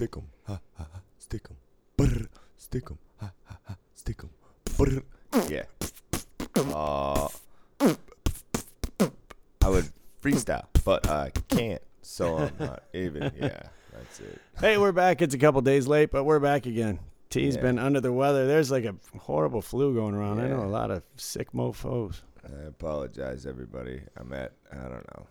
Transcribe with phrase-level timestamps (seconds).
[0.00, 1.56] stick 'em, ha ha ha, stick 'em,
[1.98, 4.30] brr, stick 'em, ha ha ha, stick 'em,
[4.78, 5.02] brr.
[5.50, 5.64] Yeah.
[6.74, 7.28] Uh,
[9.62, 9.90] I would
[10.22, 13.30] freestyle, but I can't, so I'm not even.
[13.38, 13.60] Yeah,
[13.92, 14.40] that's it.
[14.58, 15.20] Hey, we're back.
[15.20, 16.98] It's a couple days late, but we're back again.
[17.28, 17.60] T's Yeah.
[17.60, 18.46] been under the weather.
[18.46, 20.40] There's like a horrible flu going around.
[20.40, 20.66] I know Yeah.
[20.66, 22.22] a lot of sick mofos.
[22.42, 24.00] I apologize, everybody.
[24.16, 25.26] I'm at, I don't know,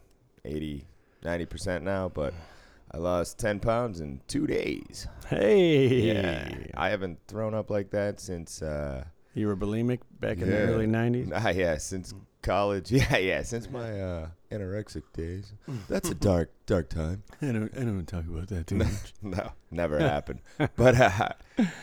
[0.46, 0.86] 80,
[1.24, 2.36] 90% now, but
[2.92, 5.08] I lost 10 pounds in two days.
[5.28, 6.52] Hey, Yeah.
[6.76, 9.04] I haven't thrown up like that since, uh,
[9.36, 11.32] you were bulimic back in the early '90s.
[11.34, 12.92] ah, yeah, since college.
[12.92, 15.54] Yeah, yeah, since my uh, anorexic days.
[15.88, 17.24] That's a dark, dark time.
[17.42, 18.86] I don't, I don't talk about that too No.
[18.86, 19.14] much.
[19.22, 20.42] No, never happened.
[20.76, 21.30] But uh,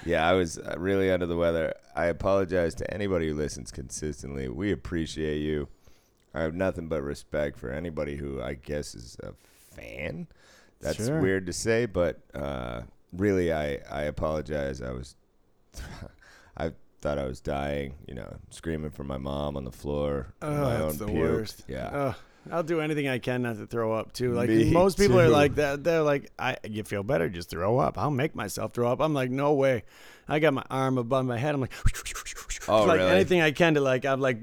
[0.05, 1.73] yeah, I was uh, really under the weather.
[1.95, 4.49] I apologize to anybody who listens consistently.
[4.49, 5.69] We appreciate you.
[6.34, 9.33] I have nothing but respect for anybody who I guess is a
[9.75, 10.27] fan.
[10.80, 11.20] That's Sure.
[11.20, 12.82] weird to say, but uh,
[13.12, 14.80] really, I, I apologize.
[14.82, 15.16] I was,
[16.56, 17.94] I thought I was dying.
[18.06, 20.34] You know, screaming for my mom on the floor.
[20.42, 21.16] Oh, my that's own the puke.
[21.19, 21.64] worst.
[21.69, 21.86] Yeah.
[21.88, 22.14] Ugh.
[22.48, 24.32] I'll do anything I can not to throw up too.
[24.32, 25.82] Like Me most people are like that.
[25.82, 27.98] They're like, I you feel better, just throw up.
[27.98, 29.00] I'll make myself throw up.
[29.00, 29.82] I'm like, no way.
[30.28, 31.56] I got my arm above my head.
[31.56, 31.72] I'm like,
[32.69, 33.10] Oh, like really?
[33.10, 34.04] anything I can to like.
[34.04, 34.38] I'm like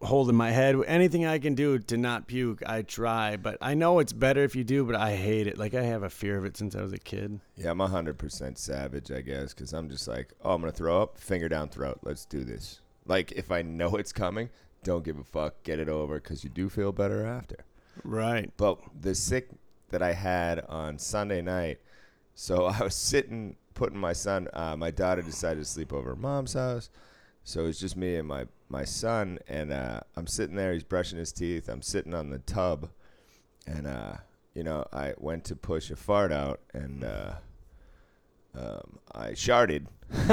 [0.00, 0.76] holding my head.
[0.86, 3.36] Anything I can do to not puke, I try.
[3.36, 4.84] But I know it's better if you do.
[4.84, 5.58] But I hate it.
[5.58, 7.40] Like I have a fear of it since I was a kid.
[7.56, 11.02] Yeah, I'm 100% savage, I guess, because I'm just like, oh, I'm going to throw
[11.02, 12.00] up, finger down throat.
[12.02, 12.80] Let's do this.
[13.06, 14.50] Like, if I know it's coming,
[14.84, 15.62] don't give a fuck.
[15.62, 17.64] Get it over because you do feel better after.
[18.04, 18.50] Right.
[18.56, 19.50] But the sick
[19.90, 21.78] that I had on Sunday night,
[22.34, 26.18] so I was sitting, putting my son, uh, my daughter decided to sleep over at
[26.18, 26.90] mom's house.
[27.44, 30.72] So it was just me and my, my son, and uh, I'm sitting there.
[30.72, 31.68] He's brushing his teeth.
[31.68, 32.88] I'm sitting on the tub,
[33.66, 34.14] and uh,
[34.54, 37.34] you know, I went to push a fart out, and uh,
[38.58, 39.86] um, I sharted.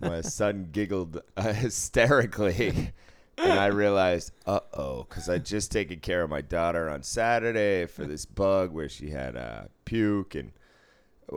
[0.00, 2.92] my son giggled uh, hysterically,
[3.36, 7.86] and I realized, uh oh, because I'd just taken care of my daughter on Saturday
[7.86, 10.52] for this bug where she had uh, puke, and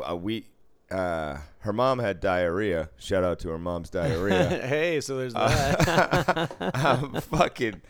[0.07, 0.45] uh, we.
[0.91, 2.89] Uh, her mom had diarrhea.
[2.97, 4.49] Shout out to her mom's diarrhea.
[4.67, 6.51] hey, so there's that.
[6.75, 7.81] I'm fucking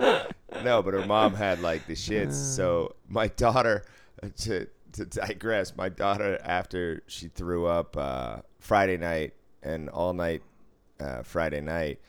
[0.64, 2.34] no, but her mom had like the shits.
[2.34, 3.84] So my daughter,
[4.40, 9.34] to to digress, my daughter after she threw up uh, Friday night
[9.64, 10.42] and all night
[11.00, 12.00] uh, Friday night,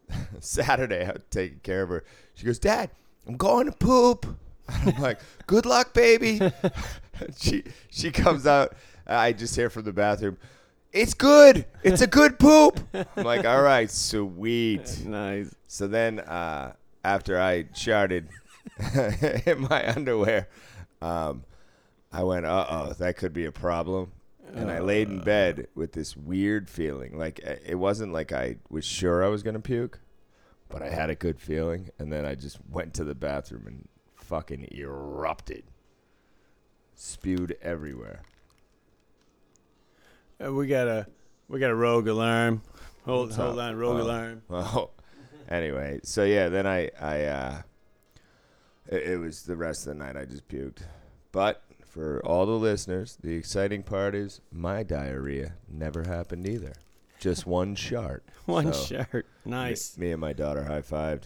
[0.40, 2.04] Saturday I was taking care of her.
[2.34, 2.90] She goes, "Dad,
[3.26, 4.26] I'm going to poop."
[4.68, 6.40] And I'm like, "Good luck, baby."
[7.38, 8.74] she she comes out.
[9.06, 10.38] I just hear from the bathroom.
[10.92, 11.64] It's good.
[11.82, 12.80] It's a good poop.
[12.94, 15.04] I'm like, all right, sweet.
[15.06, 15.54] nice.
[15.66, 16.74] So then, uh,
[17.04, 18.28] after I sharted
[19.46, 20.48] in my underwear,
[21.00, 21.44] um,
[22.12, 24.12] I went, uh oh, that could be a problem.
[24.54, 27.16] And I laid in bed with this weird feeling.
[27.16, 29.98] Like, uh, it wasn't like I was sure I was going to puke,
[30.68, 31.88] but I had a good feeling.
[31.98, 35.64] And then I just went to the bathroom and fucking erupted.
[36.94, 38.24] Spewed everywhere.
[40.44, 41.06] Uh, we got a
[41.48, 42.62] we got a rogue alarm.
[43.04, 44.02] Hold hold on, rogue oh.
[44.02, 44.42] alarm.
[44.48, 44.90] Well,
[45.48, 47.62] anyway, so yeah, then I I uh,
[48.86, 50.82] it, it was the rest of the night I just puked.
[51.30, 56.74] But for all the listeners, the exciting part is my diarrhea never happened either.
[57.18, 58.24] Just one shart.
[58.46, 59.26] One So, shirt.
[59.44, 59.96] Nice.
[59.96, 61.24] Me, me and my daughter high fived.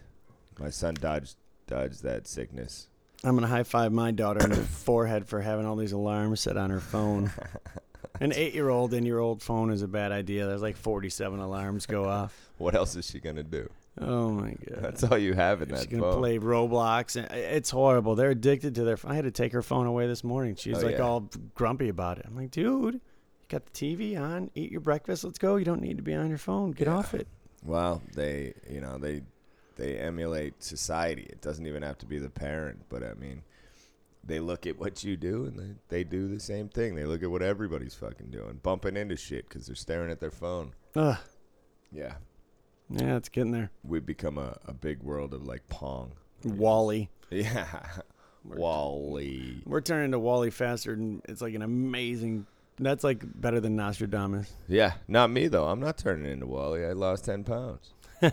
[0.58, 1.37] My son dodged
[1.67, 2.88] dodged that sickness.
[3.25, 6.56] I'm gonna high five my daughter in the forehead for having all these alarms set
[6.56, 7.31] on her phone.
[8.20, 10.46] An eight-year-old in your old phone is a bad idea.
[10.46, 12.34] There's like 47 alarms go off.
[12.58, 13.69] What else is she gonna do?
[14.00, 14.78] Oh my god.
[14.82, 16.19] That's all you have in She's that gonna phone.
[16.20, 17.16] play Roblox.
[17.16, 18.14] and It's horrible.
[18.14, 18.96] They're addicted to their.
[19.04, 20.54] I had to take her phone away this morning.
[20.54, 21.02] She's Oh, like yeah.
[21.02, 22.25] all grumpy about it.
[22.26, 23.00] I'm like, dude, you
[23.50, 24.50] got the TV on.
[24.54, 25.22] Eat your breakfast.
[25.22, 25.56] Let's go.
[25.56, 26.70] You don't need to be on your phone.
[26.70, 26.94] Get Yeah.
[26.96, 27.26] off it.
[27.62, 29.20] Well, they you know they
[29.76, 31.26] they emulate society.
[31.28, 33.43] It doesn't even have to be the parent, but I mean,
[34.26, 36.94] they look at what you do and they, they do the same thing.
[36.96, 40.31] They look at what everybody's fucking doing, bumping into shit because they're staring at their
[40.31, 40.73] phone.
[40.96, 41.17] Ugh.
[41.93, 42.14] Yeah,
[42.90, 43.70] Yeah, it's getting there.
[43.84, 46.12] we've become a, a big world of like Pong.
[46.44, 47.08] WALL-E.
[47.31, 47.67] Yeah,
[48.44, 49.62] WALL-E.
[49.64, 52.46] We're turning to WALL-E faster, and it's like an amazing.
[52.79, 54.52] That's like better than Nostradamus.
[54.69, 55.67] Yeah, not me though.
[55.67, 56.84] I'm not turning into WALL-E.
[56.84, 57.93] I lost ten pounds.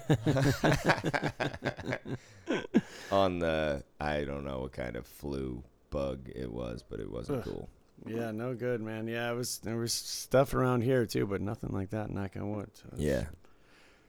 [3.12, 5.64] On the I don't know what kind of flu
[5.94, 7.44] bug it was, but it wasn't Ugh.
[7.46, 7.70] cool.
[8.06, 9.08] Yeah, no good, man.
[9.08, 12.10] Yeah, it was there was stuff around here too, but nothing like that.
[12.10, 12.70] Knock on wood.
[12.74, 13.26] So Yeah.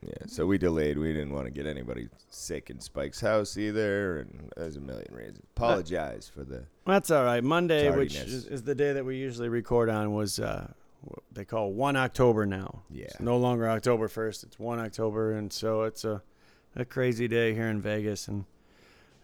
[0.03, 0.99] Yeah, so we delayed.
[0.99, 5.09] We didn't want to get anybody sick in Spike's house either, and there's a million
[5.11, 5.41] reasons.
[5.57, 6.65] Apologize for the.
[6.85, 7.43] That's all right.
[7.43, 10.71] Monday, which is, is the day that we usually record on, was uh,
[11.01, 12.83] what they call one October now.
[12.91, 13.05] Yeah.
[13.05, 14.45] It's no longer October first.
[14.45, 16.23] It's one October, and so it's a
[16.77, 18.45] a crazy day here in Vegas, and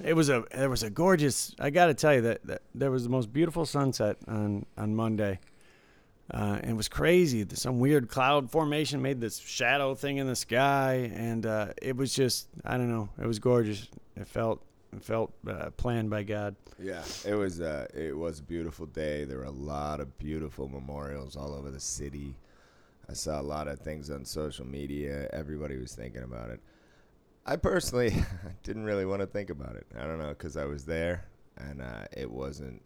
[0.05, 1.55] it was a there was a gorgeous.
[1.58, 4.94] I got to tell you that, that there was the most beautiful sunset on on
[4.94, 5.41] Monday.
[6.32, 7.44] Uh, and it was crazy.
[7.55, 12.14] Some weird cloud formation made this shadow thing in the sky, and uh, it was
[12.14, 13.08] just I don't know.
[13.20, 13.88] It was gorgeous.
[14.17, 14.62] It felt
[14.93, 16.56] it felt uh, planned by God.
[16.79, 17.61] Yeah, it was.
[17.61, 19.25] Uh, it was a beautiful day.
[19.25, 22.37] There were a lot of beautiful memorials all over the city.
[23.08, 25.29] I saw a lot of things on social media.
[25.32, 26.61] Everybody was thinking about it.
[27.50, 28.14] I personally
[28.62, 29.85] didn't really want to think about it.
[29.99, 31.25] I don't know because I was there
[31.56, 32.81] and uh, it wasn't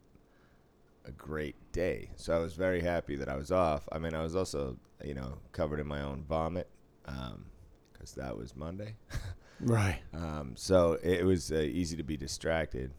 [1.04, 2.08] a great day.
[2.16, 3.86] So I was very happy that I was off.
[3.92, 6.66] I mean, I was also, you know, covered in my own vomit
[7.04, 8.96] because that was Monday.
[9.60, 10.00] Right.
[10.12, 12.90] Um, so it was uh, easy to be distracted.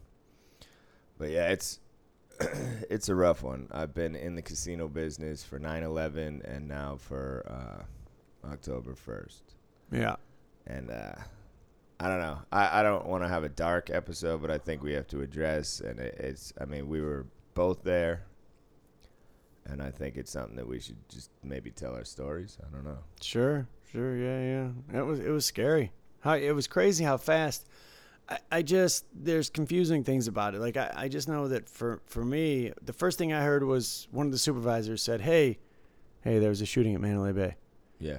[1.18, 1.80] But yeah, it's
[2.40, 3.68] it's a rough one.
[3.70, 9.42] I've been in the casino business for 9/11 and now for uh, October 1st.
[9.92, 10.16] Yeah.
[10.66, 11.12] And uh,
[11.98, 12.38] I don't know.
[12.52, 15.22] I, I don't want to have a dark episode, but I think we have to
[15.22, 15.80] address.
[15.80, 16.52] And it, it's.
[16.60, 18.24] I mean, we were both there,
[19.64, 22.58] and I think it's something that we should just maybe tell our stories.
[22.62, 22.98] I don't know.
[23.20, 23.66] Sure.
[23.90, 24.16] Sure.
[24.16, 24.70] Yeah.
[24.92, 25.00] Yeah.
[25.00, 25.92] It was it was scary.
[26.20, 27.66] How it was crazy how fast.
[28.28, 30.60] I, I just there's confusing things about it.
[30.60, 34.08] Like I, I just know that for for me, the first thing I heard was
[34.10, 35.58] one of the supervisors said, "Hey,
[36.22, 37.54] hey, there was a shooting at Mandalay Bay."
[37.98, 38.18] Yeah.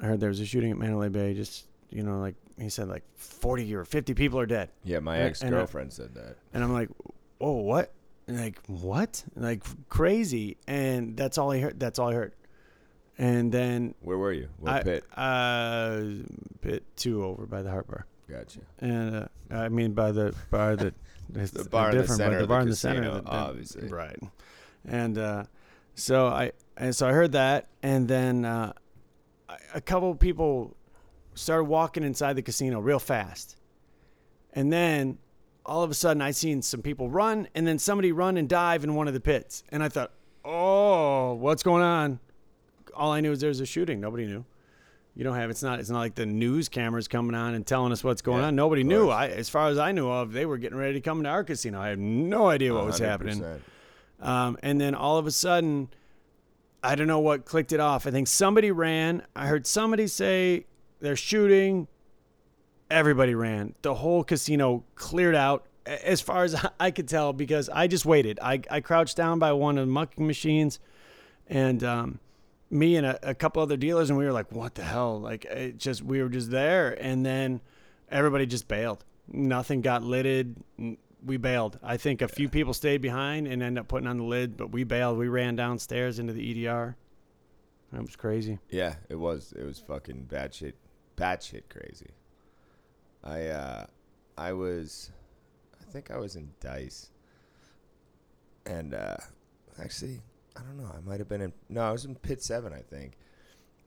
[0.00, 1.34] I heard there was a shooting at Mandalay Bay.
[1.34, 4.70] Just you know, like he said, like 40 or 50 people are dead.
[4.84, 5.00] Yeah.
[5.00, 6.36] My ex and, girlfriend said that.
[6.54, 6.88] And I'm like,
[7.40, 7.92] "Oh, what?"
[8.26, 10.56] And like, "What?" Like crazy.
[10.66, 11.78] And that's all I heard.
[11.80, 12.32] That's all I heard.
[13.18, 14.48] And then Where were you?
[14.58, 15.04] What I, pit?
[15.14, 16.02] Uh,
[16.60, 18.60] pit two over by the Heart Bar, Gotcha.
[18.78, 20.94] and uh, I mean by the bar that
[21.32, 23.88] The bar in the center the of bar the in the center, that- that- obviously.
[23.88, 24.18] right?
[24.86, 25.44] And uh,
[25.94, 28.72] so I and so I heard that, and then uh,
[29.74, 30.74] a couple people
[31.34, 33.56] started walking inside the casino real fast,
[34.52, 35.18] and then
[35.64, 38.84] all of a sudden I seen some people run, and then somebody run and dive
[38.84, 40.12] in one of the pits, and I thought,
[40.44, 42.18] oh, what's going on?
[42.94, 44.00] All I knew is there was a shooting.
[44.00, 44.44] Nobody knew.
[45.14, 47.92] You don't have it's not it's not like the news cameras coming on and telling
[47.92, 48.56] us what's going Yeah, on.
[48.56, 49.10] Nobody knew.
[49.10, 51.44] I as far as I knew of, they were getting ready to come into our
[51.44, 51.80] casino.
[51.80, 53.44] I had no idea what was happening.
[54.20, 55.88] Um, and then all of a sudden,
[56.82, 58.06] I don't know what clicked it off.
[58.06, 59.22] I think somebody ran.
[59.36, 60.64] I heard somebody say
[61.02, 61.88] they're shooting.
[62.90, 63.74] Everybody ran.
[63.82, 68.38] The whole casino cleared out, as far as I could tell, because I just waited.
[68.40, 70.78] I, I crouched down by one of the mucking machines,
[71.48, 72.20] and um,
[72.70, 75.44] me and a, a couple other dealers, and we were like, "What the hell?" Like,
[75.44, 77.60] it just we were just there, and then
[78.10, 79.04] everybody just bailed.
[79.28, 80.56] Nothing got lidded.
[81.24, 81.78] We bailed.
[81.82, 84.72] I think a few people stayed behind and ended up putting on the lid, but
[84.72, 85.18] we bailed.
[85.18, 86.96] We ran downstairs into the EDR.
[87.92, 88.58] That was crazy.
[88.70, 89.52] Yeah, it was.
[89.56, 90.72] It was fucking batshit,
[91.16, 92.10] batshit crazy.
[93.24, 93.86] I uh,
[94.36, 95.10] I was,
[95.80, 97.10] I think I was in Dice,
[98.66, 99.16] and uh,
[99.80, 100.20] actually,
[100.56, 100.90] I don't know.
[100.94, 101.52] I might have been in.
[101.68, 103.12] No, I was in Pit Seven, I think.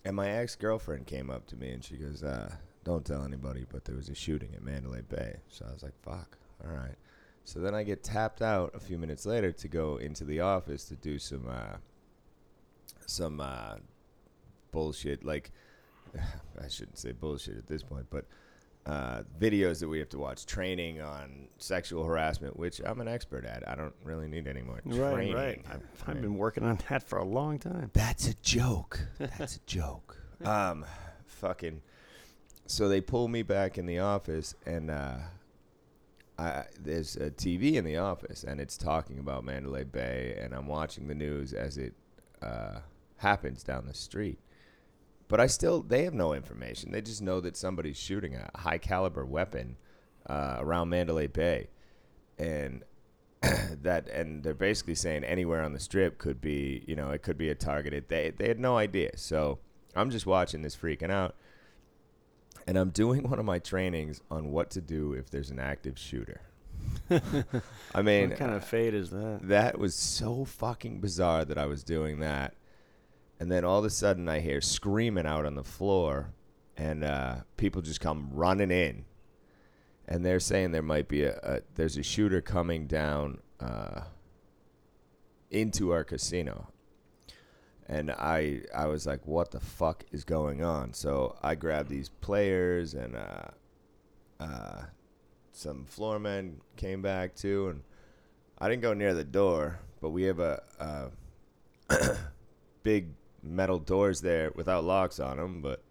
[0.06, 2.54] And my ex girlfriend came up to me and she goes, uh,
[2.84, 6.00] "Don't tell anybody, but there was a shooting at Mandalay Bay." So I was like,
[6.04, 6.96] "Fuck, all right."
[7.44, 10.86] So then I get tapped out a few minutes later to go into the office
[10.86, 11.78] to do some uh,
[13.06, 13.76] some uh,
[14.72, 15.24] bullshit.
[15.24, 15.52] Like
[16.64, 18.26] I shouldn't say bullshit at this point, but
[18.86, 23.44] uh, videos that we have to watch, training on sexual harassment, which I'm an expert
[23.46, 23.68] at.
[23.68, 25.36] I don't really need any more Right, training.
[25.36, 25.66] right.
[25.72, 27.90] I've, I've been working on that for a long time.
[27.94, 29.00] That's a joke.
[29.18, 30.18] That's a joke.
[30.44, 30.86] Um,
[31.26, 31.82] fucking.
[32.68, 35.18] So they pull me back in the office, and uh,
[36.38, 40.68] I there's a TV in the office, and it's talking about Mandalay Bay, and I'm
[40.68, 41.94] watching the news as it
[42.42, 42.80] uh,
[43.18, 44.40] happens down the street.
[45.28, 46.92] But I still, they have no information.
[46.92, 49.78] They just know that somebody's shooting a high caliber weapon
[50.28, 51.70] uh, around Mandalay Bay,
[52.38, 52.84] and
[53.82, 57.38] that and they're basically saying anywhere on the strip could be you know it could
[57.38, 59.60] be a targeted they they had no idea so
[59.96, 61.36] i'm just watching this freaking out
[62.66, 66.00] and i'm doing one of my trainings on what to do if there's an active
[66.00, 66.42] shooter
[67.94, 69.40] i mean what kind of fate is that?
[69.44, 72.54] that was so fucking bizarre that I was doing that.
[73.40, 76.34] And then all of a sudden I hear screaming out on the floor
[76.78, 79.06] and uh, people just come running in.
[80.08, 84.02] And they're saying there might be a, a there's a shooter coming down uh,
[85.50, 86.68] into our casino.
[87.88, 90.94] and I I was like, what the fuck is going on?
[90.94, 93.48] So I grabbed these players and uh,
[94.40, 94.84] uh,
[95.52, 97.84] some floor men came back too, and
[98.60, 101.10] I didn't go near the door, but we have a, a
[102.84, 103.08] big
[103.46, 105.82] metal doors there without locks on them, but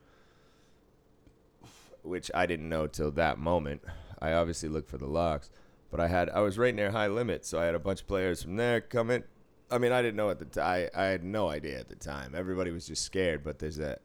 [2.02, 3.82] which I didn't know till that moment.
[4.20, 5.50] I obviously looked for the locks,
[5.90, 8.06] but I had I was right near high limit, so I had a bunch of
[8.06, 9.24] players from there coming.
[9.70, 10.88] I mean, I didn't know at the time.
[10.94, 12.34] I had no idea at the time.
[12.34, 13.42] Everybody was just scared.
[13.42, 13.98] But there's a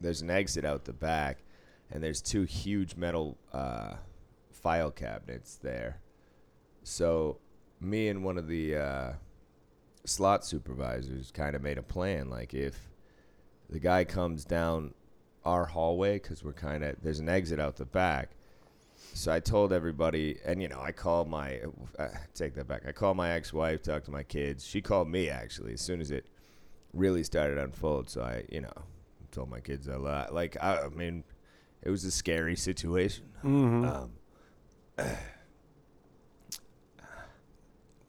[0.00, 1.38] there's an exit out the back,
[1.90, 3.94] and there's two huge metal uh,
[4.50, 6.00] file cabinets there.
[6.82, 7.38] So
[7.80, 9.12] me and one of the uh,
[10.04, 12.30] slot supervisors kind of made a plan.
[12.30, 12.90] Like if
[13.74, 14.94] the guy comes down
[15.44, 18.30] our hallway, because we're kind of there's an exit out the back.
[19.14, 21.60] So I told everybody, and you know, I called my
[21.98, 22.82] uh, take that back.
[22.86, 24.64] I called my ex-wife, talked to my kids.
[24.64, 26.24] She called me actually as soon as it
[26.92, 28.08] really started to unfold.
[28.08, 28.72] So I, you know,
[29.32, 30.32] told my kids a lot.
[30.32, 31.24] Like I, I mean,
[31.82, 33.24] it was a scary situation.
[33.42, 33.84] Mm-hmm.
[33.86, 34.12] Um,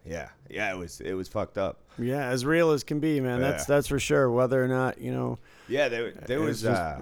[0.06, 1.82] yeah, yeah, it was it was fucked up.
[1.98, 3.42] Yeah, as real as can be, man.
[3.42, 4.30] That's that's for sure.
[4.30, 6.62] Whether or not you know, Yeah, there, there was.
[6.62, 7.02] just- uh,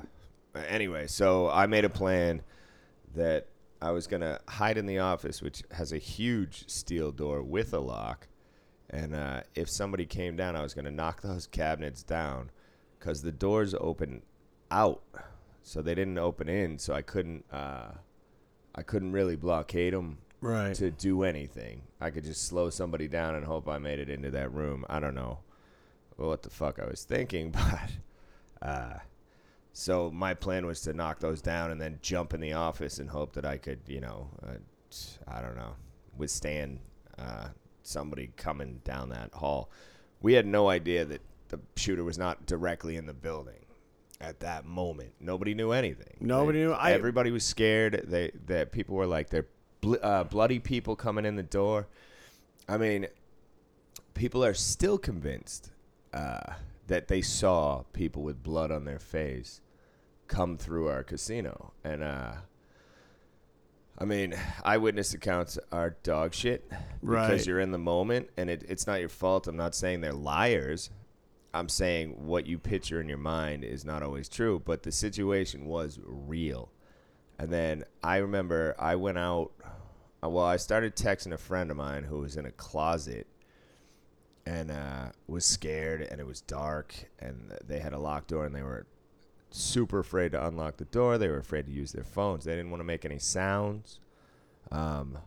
[0.67, 2.41] anyway, so I made a plan
[3.15, 3.47] that
[3.81, 7.79] I was gonna hide in the office, which has a huge steel door with a
[7.79, 8.27] lock,
[8.89, 12.49] and uh, if somebody came down, I was gonna knock those cabinets down,
[12.99, 14.21] because the doors open
[14.71, 15.01] out,
[15.63, 17.45] so they didn't open in, so I couldn't.
[17.51, 17.91] Uh,
[18.75, 20.73] I couldn't really blockade them right?
[20.75, 21.83] to do anything.
[22.01, 24.83] I could just slow somebody down and hope I made it into that room.
[24.89, 25.39] I don't know
[26.15, 27.91] what the fuck I was thinking, but
[28.63, 28.93] uh,
[29.73, 33.09] so my plan was to knock those down and then jump in the office and
[33.09, 34.53] hope that I could, you know, uh,
[35.27, 35.75] I don't know,
[36.17, 36.79] withstand
[37.17, 37.47] uh,
[37.81, 39.69] somebody coming down that hall.
[40.21, 43.65] We had no idea that the shooter was not directly in the building
[44.21, 45.11] at that moment.
[45.19, 46.15] Nobody knew anything.
[46.19, 46.71] Nobody They- knew.
[46.73, 48.05] I- everybody was scared.
[48.07, 49.47] They that people were like they're
[49.81, 51.87] bl- uh, bloody people coming in the door.
[52.69, 53.07] I mean,
[54.13, 55.71] people are still convinced
[56.13, 56.53] uh,
[56.87, 59.61] that they saw people with blood on their face
[60.27, 62.33] come through our casino, and uh,
[63.97, 67.45] I mean, eyewitness accounts are dog shit because Right.
[67.45, 69.47] you're in the moment, and it, it's not your fault.
[69.47, 70.89] I'm not saying they're liars.
[71.53, 75.65] I'm saying what you picture in your mind is not always true, but the situation
[75.65, 76.71] was real.
[77.37, 79.51] And then I remember I went out.
[80.23, 83.27] Well, I started texting a friend of mine who was in a closet
[84.45, 88.53] and uh, was scared, and it was dark, and they had a locked door, and
[88.55, 88.85] they were
[89.49, 91.17] super afraid to unlock the door.
[91.17, 92.43] They were afraid to use their phones.
[92.43, 93.99] They didn't want to make any sounds.
[94.71, 95.19] Um,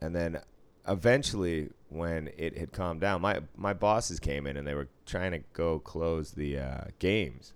[0.00, 0.40] and then
[0.86, 5.32] eventually, when it had calmed down, my my bosses came in and they were trying
[5.32, 7.52] to go close the uh, games,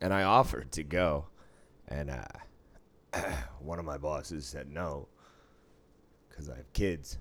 [0.00, 1.26] and I offered to go,
[1.88, 5.08] and uh, one of my bosses said no
[6.28, 7.18] because I have kids,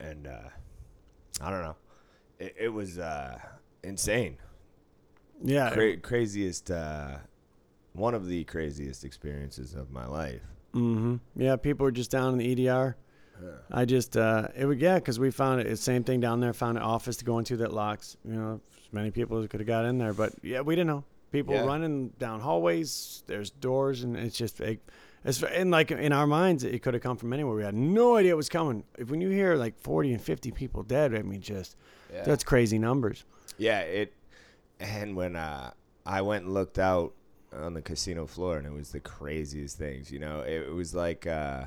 [0.00, 0.48] and uh,
[1.40, 1.76] I don't know.
[2.38, 3.38] It, it was uh,
[3.82, 4.36] insane,
[5.42, 7.18] Yeah, Cra- craziest, uh,
[7.92, 10.42] one of the craziest experiences of my life.
[10.72, 12.96] hmm Yeah, people were just down in the EDR.
[13.70, 16.76] I just, uh, it would, yeah, because we found it, same thing down there, found
[16.76, 19.66] an office to go into that locks, you know, as many people as could have
[19.66, 20.12] got in there.
[20.12, 21.04] But yeah, we didn't know.
[21.30, 21.64] People Yeah.
[21.64, 24.80] running down hallways, there's doors, and it's just, it,
[25.24, 27.54] it's, and like in our minds, it could have come from anywhere.
[27.56, 28.84] We had no idea it was coming.
[28.98, 31.76] If when you hear like 40 and 50 people dead, I mean, just,
[32.12, 32.22] Yeah.
[32.24, 33.24] that's crazy numbers.
[33.58, 34.12] Yeah, it.
[34.80, 35.72] And when uh,
[36.06, 37.12] I went and looked out
[37.52, 40.10] on the casino floor, and it was the craziest things.
[40.12, 41.64] You know, it, it was like uh,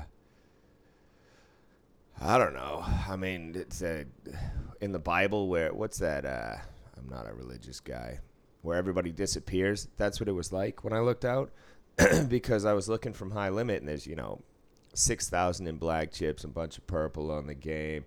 [2.20, 2.84] I don't know.
[3.08, 4.04] I mean, it's a,
[4.80, 6.24] in the Bible where what's that?
[6.24, 6.56] Uh,
[6.96, 8.20] I'm not a religious guy.
[8.62, 9.88] Where everybody disappears.
[9.96, 11.50] That's what it was like when I looked out,
[12.28, 14.40] because I was looking from high limit, and there's you know,
[14.94, 18.04] six thousand in black chips, and a bunch of purple on the game.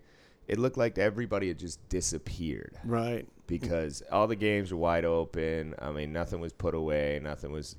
[0.48, 3.27] It looked like everybody had just disappeared Right.
[3.48, 5.74] because all the games were wide open.
[5.80, 7.20] I mean, nothing was put away.
[7.24, 7.77] Nothing was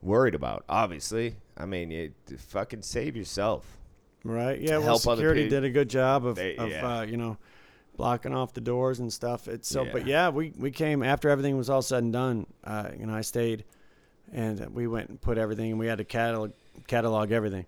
[0.00, 0.64] worried about.
[0.68, 3.78] Obviously, I mean, you fucking save yourself.
[4.24, 4.60] Right.
[4.60, 4.78] Yeah.
[4.78, 6.98] Well, security did a good job of, They- of yeah.
[6.98, 7.36] uh, you know,
[7.96, 9.46] blocking off the doors and stuff.
[9.46, 10.24] It's so, but Yeah.
[10.24, 12.46] yeah, we, we came after everything was all said and done.
[12.64, 13.62] Uh, you know, I stayed
[14.32, 16.52] and we went and put everything and we had to catalog,
[16.86, 17.66] catalog everything.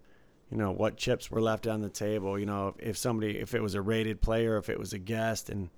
[0.51, 3.55] You know, what chips were left on the table, you know, if, if somebody, if
[3.55, 5.69] it was a rated player, if it was a guest and,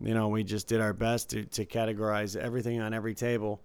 [0.00, 3.60] you know, we just did our best to, to categorize everything on every table.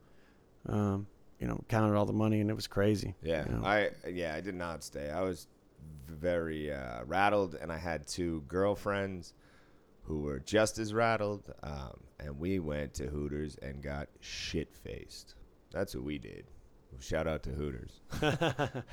[0.67, 1.07] Um,
[1.39, 3.15] you know, counted all the money and it was crazy.
[3.22, 3.65] Yeah, you know.
[3.65, 5.10] I yeah, I did not stay.
[5.10, 5.48] I was
[6.07, 9.34] very uh, rattled, and I had two girlfriends
[10.03, 15.36] who were just as rattled, um, and we went to Hooters and got shit faced.
[15.72, 16.45] That's what we did.
[17.00, 18.02] Shout out to Hooters.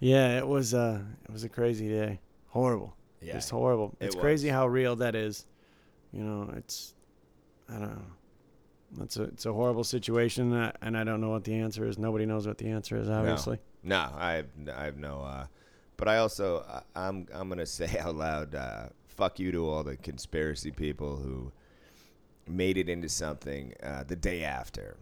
[0.00, 2.20] Yeah, it was uh it was a crazy day.
[2.48, 2.94] Horrible.
[3.22, 3.96] Yeah, Just horrible.
[4.00, 5.46] it It's crazy how real that is.
[6.12, 6.94] You know, it's
[7.70, 9.02] I don't know.
[9.02, 11.98] It's a it's a horrible situation, uh, and I don't know what the answer is.
[11.98, 13.58] Nobody knows what the answer is, obviously.
[13.82, 15.22] No, I have, I have no.
[15.22, 15.46] Uh,
[15.96, 19.82] but I also I, I'm I'm gonna say out loud, uh, fuck you to all
[19.84, 21.50] the conspiracy people who
[22.46, 24.96] made it into something uh, the day after.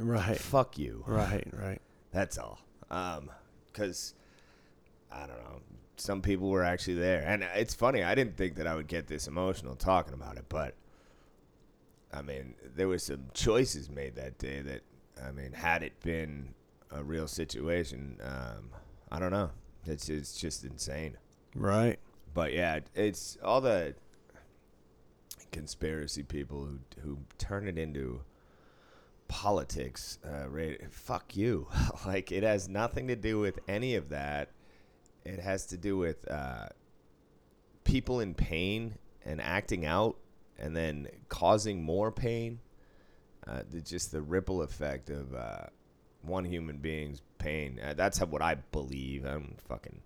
[0.00, 0.38] Right.
[0.38, 1.04] Fuck you.
[1.06, 1.46] Right.
[1.52, 1.80] Right.
[2.12, 2.58] That's all.
[2.90, 3.30] Um,
[3.72, 4.14] cause
[5.12, 5.60] I don't know.
[5.96, 8.02] Some people were actually there, and it's funny.
[8.02, 10.74] I didn't think that I would get this emotional talking about it, but
[12.12, 14.80] I mean, there were some choices made that day that
[15.22, 16.54] I mean, had it been
[16.90, 18.70] a real situation, um,
[19.12, 19.50] I don't know.
[19.84, 21.16] It's it's just insane.
[21.54, 21.98] Right.
[22.32, 23.94] But yeah, it's all the
[25.52, 28.22] conspiracy people who who turn it into
[29.30, 30.18] politics.
[30.24, 30.78] Uh, right?
[30.92, 31.68] Fuck you.
[32.06, 34.50] like it has nothing to do with any of that.
[35.24, 36.66] It has to do with uh,
[37.84, 40.16] people in pain and acting out,
[40.58, 42.58] and then causing more pain.
[43.46, 45.66] Uh, the, just the ripple effect of uh,
[46.22, 47.80] one human being's pain.
[47.82, 49.24] Uh, that's how, what I believe.
[49.24, 50.00] I'm fucking.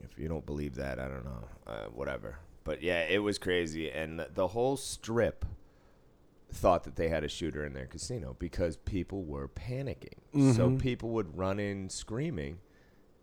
[0.00, 1.48] If you don't believe that, I don't know.
[1.66, 2.38] Uh, whatever.
[2.62, 5.44] But yeah, it was crazy, and the, the whole strip
[6.52, 10.14] thought that they had a shooter in their casino because people were panicking.
[10.54, 10.78] So Mhm.
[10.80, 12.58] people would run in screaming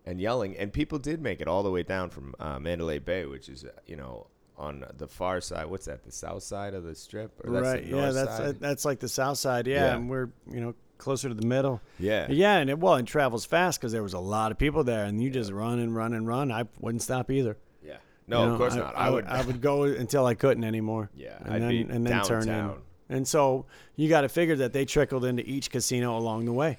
[0.06, 3.24] and yelling, and people did make it all the way down from uh, Mandalay Bay,
[3.24, 5.66] which is uh, you know on the far side.
[5.66, 6.04] What's that?
[6.04, 7.84] The south side of the strip, or that's right.
[7.90, 8.10] The Yeah.
[8.10, 9.66] That's uh, that's like the south side.
[9.66, 9.96] Yeah, Yeah.
[9.96, 11.80] And we're you know closer to the middle.
[11.98, 14.84] yeah, Yeah, and it well, it travels fast because there was a lot of people
[14.84, 16.52] there, and you just run and run and run.
[16.52, 17.56] I wouldn't stop either.
[17.82, 17.96] yeah.
[18.28, 18.96] No, You know, of course I, not.
[18.96, 21.10] I, would I would go until I couldn't anymore.
[21.16, 22.72] Yeah, and I'd then be and then turn in.
[23.08, 26.78] And so you got to figure that they trickled into each casino along the way.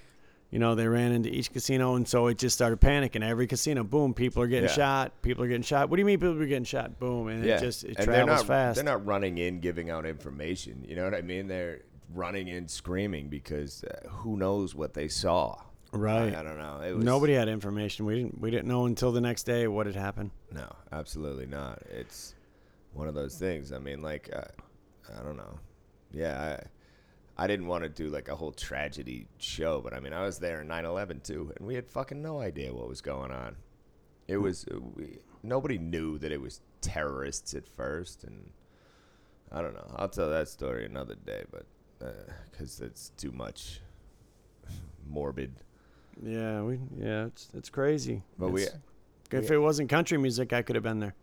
[0.51, 3.23] You know, they ran into each casino, and so it just started panicking.
[3.27, 4.75] Every casino, boom, people are getting Yeah.
[4.75, 5.21] shot.
[5.21, 5.89] People are getting shot.
[5.89, 6.97] What do you mean people are getting shot?
[6.99, 8.75] Boom, and it just it and they're travels not, fast.
[8.75, 10.85] They're not running in giving out information.
[10.87, 11.47] You know what I mean?
[11.47, 11.81] They're
[12.13, 15.59] running in screaming because uh, who knows what they saw.
[15.91, 16.33] right.
[16.33, 16.79] I, I don't know.
[16.81, 18.05] It was, Nobody had information.
[18.05, 18.39] We didn't.
[18.39, 20.31] We didn't know until the next day what had happened.
[20.53, 21.81] No, absolutely not.
[21.89, 22.33] It's
[22.93, 23.73] one of those things.
[23.73, 24.41] I mean, like, uh,
[25.19, 25.59] I don't know.
[26.15, 26.57] Yeah,
[27.37, 30.23] I, I didn't want to do like a whole tragedy show, but I mean, I
[30.23, 33.55] was there in 9/11 too, and we had fucking no idea what was going on.
[34.27, 38.49] It was uh, we, nobody knew that it was terrorists at first, and
[39.51, 39.91] I don't know.
[39.97, 41.65] I'll tell that story another day, but
[42.51, 43.81] because it's too much
[45.07, 45.53] morbid.
[46.23, 46.79] Yeah, we.
[46.97, 48.23] Yeah, it's it's crazy.
[48.39, 51.15] But we, if we- it wasn't country music, I could have been there.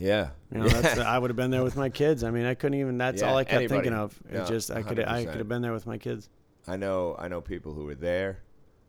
[0.00, 2.24] Yeah, You know, that's I would have been there with my kids.
[2.24, 2.96] I mean, I couldn't even.
[2.98, 4.18] That's all I kept thinking of.
[4.28, 5.26] It No, just I could I 100%.
[5.26, 6.28] could have been there with my kids.
[6.66, 8.38] I know I know people who were there.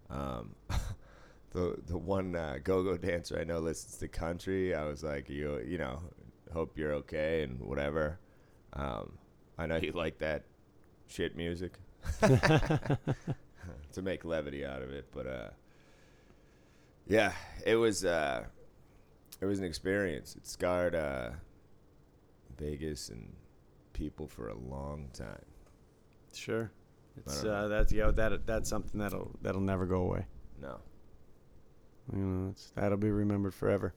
[0.09, 0.55] Um,
[1.51, 4.73] the the one uh, go-go dancer I know listens to country.
[4.73, 5.99] I was like, you you know,
[6.53, 8.19] hope you're okay and whatever.
[8.73, 9.17] Um,
[9.57, 10.43] I know you like that
[11.07, 11.73] shit music
[12.21, 15.49] to make levity out of it, but uh,
[17.07, 17.33] yeah,
[17.65, 18.45] it was uh,
[19.41, 20.35] it was an experience.
[20.35, 21.31] It scarred uh,
[22.57, 23.33] Vegas and
[23.93, 25.45] people for a long time.
[26.33, 26.71] Sure.
[27.17, 30.25] It's uh, that's yeah that that's something that'll that'll never go away.
[30.61, 30.79] No.
[32.13, 33.93] You know, it's, that'll be remembered forever.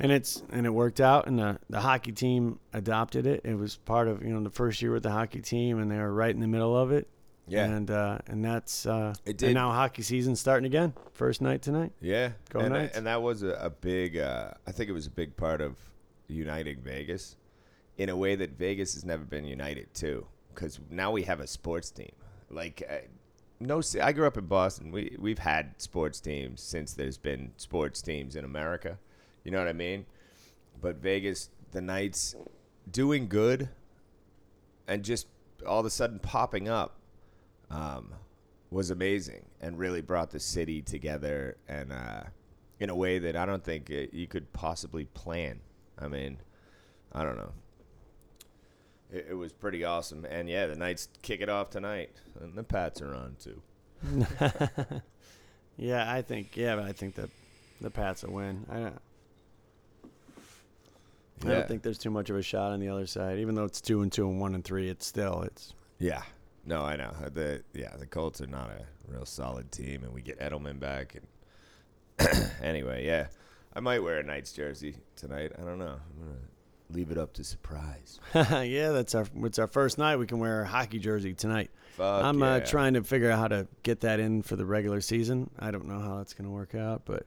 [0.00, 3.42] And it's and it worked out, and the the hockey team adopted it.
[3.44, 5.96] It was part of you know the first year with the hockey team, and they
[5.96, 7.08] were right in the middle of it.
[7.48, 7.64] Yeah.
[7.64, 9.46] And uh, and that's uh, It did.
[9.46, 10.92] And now hockey season starting again.
[11.12, 11.92] First night tonight.
[12.00, 12.96] Yeah, Go and, Knights.
[12.96, 14.16] and that was a, a big.
[14.16, 15.76] Uh, I think it was a big part of
[16.28, 17.36] uniting Vegas,
[17.96, 20.26] in a way that Vegas has never been united too.
[20.54, 22.10] Because now we have a sports team.
[22.50, 22.96] Like, uh,
[23.60, 24.90] no, I grew up in Boston.
[24.90, 28.98] We we've had sports teams since there's been sports teams in America.
[29.44, 30.06] You know what I mean?
[30.80, 32.36] But Vegas, the Knights,
[32.90, 33.68] doing good,
[34.86, 35.26] and just
[35.66, 36.97] all of a sudden popping up
[37.70, 38.14] um,
[38.70, 42.22] was amazing and really brought the city together and uh,
[42.80, 45.60] in a way that I don't think it, you could possibly plan.
[45.98, 46.38] I mean,
[47.12, 47.52] I don't know.
[49.10, 52.62] It, it was pretty awesome, and yeah, the Knights kick it off tonight, and the
[52.62, 53.62] Pats are on too.
[55.80, 57.30] Yeah, I think yeah, but I think that
[57.80, 58.66] the Pats will win.
[58.68, 58.98] I don't,
[61.44, 61.54] I Yeah.
[61.54, 63.80] don't think there's too much of a shot on the other side, even though it's
[63.80, 64.88] two and two and one and three.
[64.88, 66.22] It's still it's Yeah,
[66.68, 70.20] no, I know the yeah the Colts are not a real solid team, and we
[70.20, 73.28] get Edelman back, and anyway, yeah,
[73.74, 75.52] I might wear a Knights jersey tonight.
[75.58, 75.96] I don't know.
[75.96, 76.38] I'm gonna
[76.90, 78.20] leave it up to surprise.
[78.34, 80.16] yeah, that's our it's our first night.
[80.16, 81.70] We can wear a hockey jersey tonight.
[81.96, 85.00] Fuck I'm uh, trying to figure out how to get that in for the regular
[85.00, 85.48] season.
[85.58, 87.26] I don't know how that's going to work out, but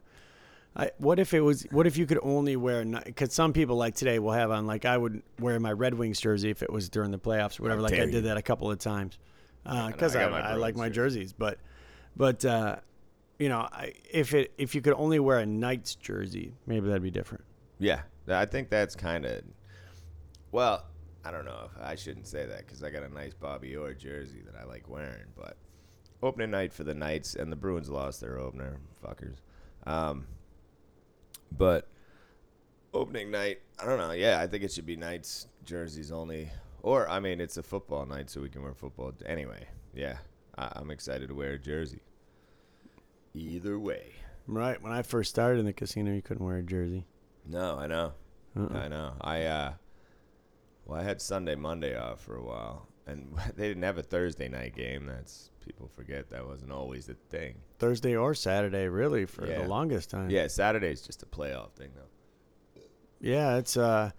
[0.75, 1.63] I, what if it was?
[1.71, 2.85] What if you could only wear?
[2.85, 6.19] Because some people like today will have on like I would wear my Red Wings
[6.19, 7.81] jersey if it was during the playoffs or whatever.
[7.81, 8.21] like I did you.
[8.21, 9.17] that a couple of times
[9.63, 11.19] because I I, I, like my jersey.
[11.19, 11.33] jerseys.
[11.33, 11.59] But
[12.15, 12.77] but uh,
[13.37, 17.03] you know, I, if it if you could only wear a Knights jersey, maybe that'd
[17.03, 17.43] be different.
[17.79, 19.41] Yeah, I think that's kind of.
[20.53, 20.85] Well,
[21.25, 23.93] I don't know if I shouldn't say that because I got a nice Bobby Orr
[23.93, 25.27] jersey that I like wearing.
[25.35, 25.57] But
[26.23, 29.37] opening night for the Knights and the Bruins lost their opener, fuckers.
[29.85, 30.27] Um,
[31.51, 31.87] but
[32.93, 34.11] opening night, I don't know.
[34.11, 36.49] Yeah, I think it should be Knights jerseys only.
[36.83, 39.67] Or I mean, it's a football night, so we can wear football anyway.
[39.93, 40.17] Yeah,
[40.57, 42.01] I- I'm excited to wear a jersey.
[43.33, 44.13] Either way.
[44.47, 44.81] Right.
[44.81, 47.05] When I first started in the casino, you couldn't wear a jersey.
[47.45, 48.13] No, I know.
[48.57, 48.77] Uh-uh.
[48.77, 49.13] I know.
[49.21, 49.73] I uh
[50.85, 54.49] well, I had Sunday, Monday off for a while, and they didn't have a Thursday
[54.49, 55.05] night game.
[55.05, 57.55] That's people forget that wasn't always a thing.
[57.79, 59.61] Thursday or Saturday, really, for Yeah.
[59.63, 60.29] the longest time.
[60.29, 62.81] Yeah, Saturday's just a playoff thing though.
[63.19, 64.11] Yeah, it's uh,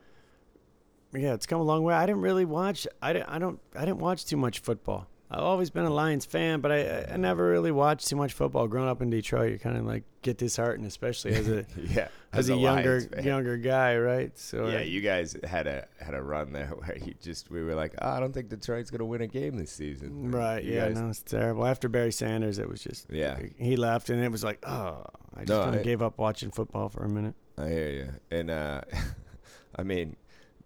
[1.12, 1.94] yeah, it's come a long way.
[1.94, 2.86] I didn't really watch.
[3.02, 3.28] I didn't.
[3.28, 3.60] I don't.
[3.76, 5.08] I didn't watch too much football.
[5.34, 8.68] I've always been a Lions fan, but I I never really watched too much football.
[8.68, 12.50] Growing up in Detroit, you kind of like get disheartened, especially as a yeah, as,
[12.50, 14.38] a, younger younger guy, right?
[14.38, 17.62] So Yeah, uh, you guys had a had a run there where you just we
[17.62, 20.30] were like, oh, I don't think Detroit's gonna win a game this season.
[20.32, 20.62] right.
[20.62, 21.64] You yeah, guys- no, it's terrible.
[21.64, 23.38] After Barry Sanders, it was just Yeah.
[23.56, 25.02] He left, and it was like, oh,
[25.34, 27.34] I just No, kind of gave up watching football for a minute.
[27.56, 28.08] I hear you.
[28.30, 28.82] And uh,
[29.76, 30.16] I mean,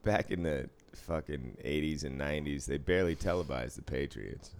[0.02, 4.51] back in the fucking '80s and '90s, they barely televised the Patriots.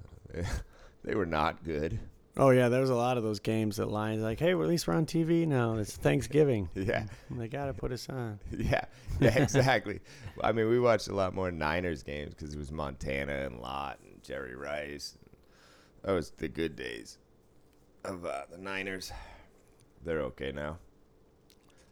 [1.05, 1.99] they were not good.
[2.39, 4.69] Oh yeah, there was a lot of those games that Lions like, hey, well, at
[4.69, 5.77] least we're on TV now.
[5.77, 6.69] It's Thanksgiving.
[6.75, 8.39] Yeah, And they got to put us on.
[8.53, 8.85] yeah,
[9.21, 10.01] yeah, exactly.
[10.45, 13.99] I mean, we watched a lot more Niners games because it was Montana and Lott
[14.05, 15.17] and Jerry Rice.
[16.03, 17.17] That was the good days
[18.05, 19.11] of uh, the Niners.
[20.05, 20.77] They're okay now.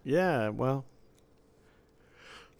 [0.05, 0.85] Yeah, well,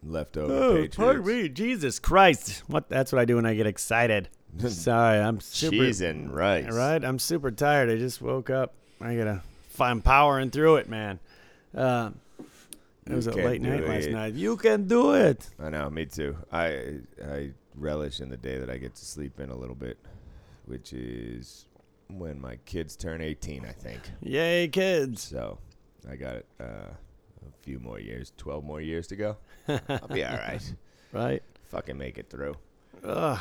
[0.05, 0.95] Leftover Oh, Patriots.
[0.95, 2.63] pardon me, Jesus Christ!
[2.67, 2.89] What?
[2.89, 4.29] That's what I do when I get excited.
[4.67, 5.75] Sorry, I'm super.
[5.75, 6.71] Cheese and rice.
[6.71, 7.89] Right, I'm super tired.
[7.89, 8.73] I just woke up.
[9.01, 9.41] I gotta.
[9.79, 11.19] I'm powering through it, man.
[11.75, 14.33] Uh, it You was a late night last night.
[14.33, 15.49] You can do it.
[15.59, 16.37] I know, me too.
[16.51, 19.97] I I relish in the day that I get to sleep in a little bit,
[20.65, 21.65] which is
[22.07, 23.99] when my kids turn 18, I think.
[24.21, 25.23] Yay, kids!
[25.23, 25.57] So
[26.09, 26.45] I got it.
[26.59, 26.63] Uh,
[27.45, 29.37] a few more years, 12 more years to go.
[29.67, 30.73] I'll be all right.
[31.11, 31.41] Right?
[31.69, 32.55] Fucking make it through.
[33.01, 33.39] Ugh.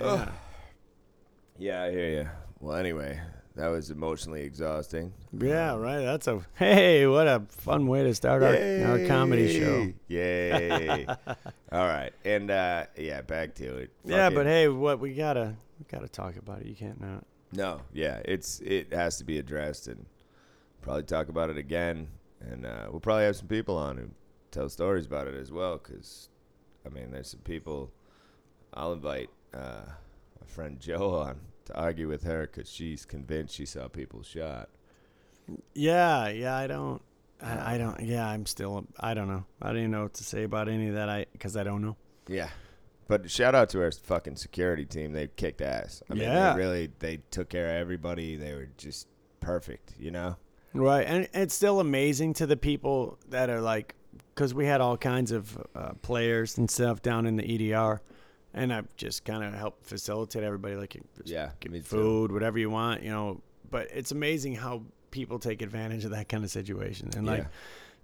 [0.00, 0.28] Ugh.
[1.58, 2.28] Yeah, I hear you.
[2.58, 3.20] Well, anyway,
[3.54, 5.12] that was emotionally exhausting.
[5.32, 6.00] Yeah, right.
[6.00, 7.06] That's a hey.
[7.06, 9.92] What a fun way to start our, our comedy show.
[10.08, 11.06] Yay!
[11.72, 13.90] all right, and uh, yeah, back to it.
[14.04, 16.66] Yeah, but hey, what we gotta we gotta talk about it.
[16.66, 17.24] You can't not.
[17.52, 20.04] No, yeah, it's it has to be addressed, and
[20.82, 22.08] probably talk about it again,
[22.40, 24.10] and uh, we'll probably have some people on who
[24.50, 25.78] tell stories about it as well.
[25.78, 26.28] Because,
[26.84, 27.90] I mean, there's some people.
[28.74, 29.84] I'll invite uh,
[30.40, 34.68] my friend Joe on to argue with her because she's convinced she saw people shot.
[35.74, 36.56] Yeah, yeah.
[36.56, 37.00] I don't.
[37.40, 38.00] I, I don't.
[38.02, 38.86] Yeah, I'm still.
[38.98, 39.44] I don't know.
[39.62, 41.08] I don't even know what to say about any of that.
[41.08, 41.96] I because I don't know.
[42.28, 42.48] Yeah,
[43.08, 45.12] but shout out to our fucking security team.
[45.12, 46.02] They kicked ass.
[46.10, 46.52] I mean, Yeah.
[46.52, 48.36] they really they took care of everybody.
[48.36, 49.06] They were just
[49.40, 49.94] perfect.
[49.98, 50.36] You know.
[50.74, 53.94] Right, and it's still amazing to the people that are like,
[54.36, 58.00] because we had all kinds of uh, players and stuff down in the EDR,
[58.54, 61.88] and I've just kind of helped facilitate everybody, like Yeah, give me me too.
[61.88, 63.40] food, whatever you want, you know.
[63.70, 67.46] But it's amazing how people take advantage of that kind of situation, and like, Yeah.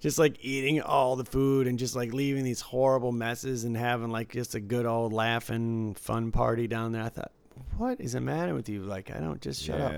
[0.01, 4.09] just like eating all the food and just like leaving these horrible messes and having
[4.11, 7.03] like just a good old laughing fun party down there.
[7.05, 7.31] I thought,
[7.77, 8.83] what is the matter with you?
[8.83, 9.93] Like, I don't just shut up.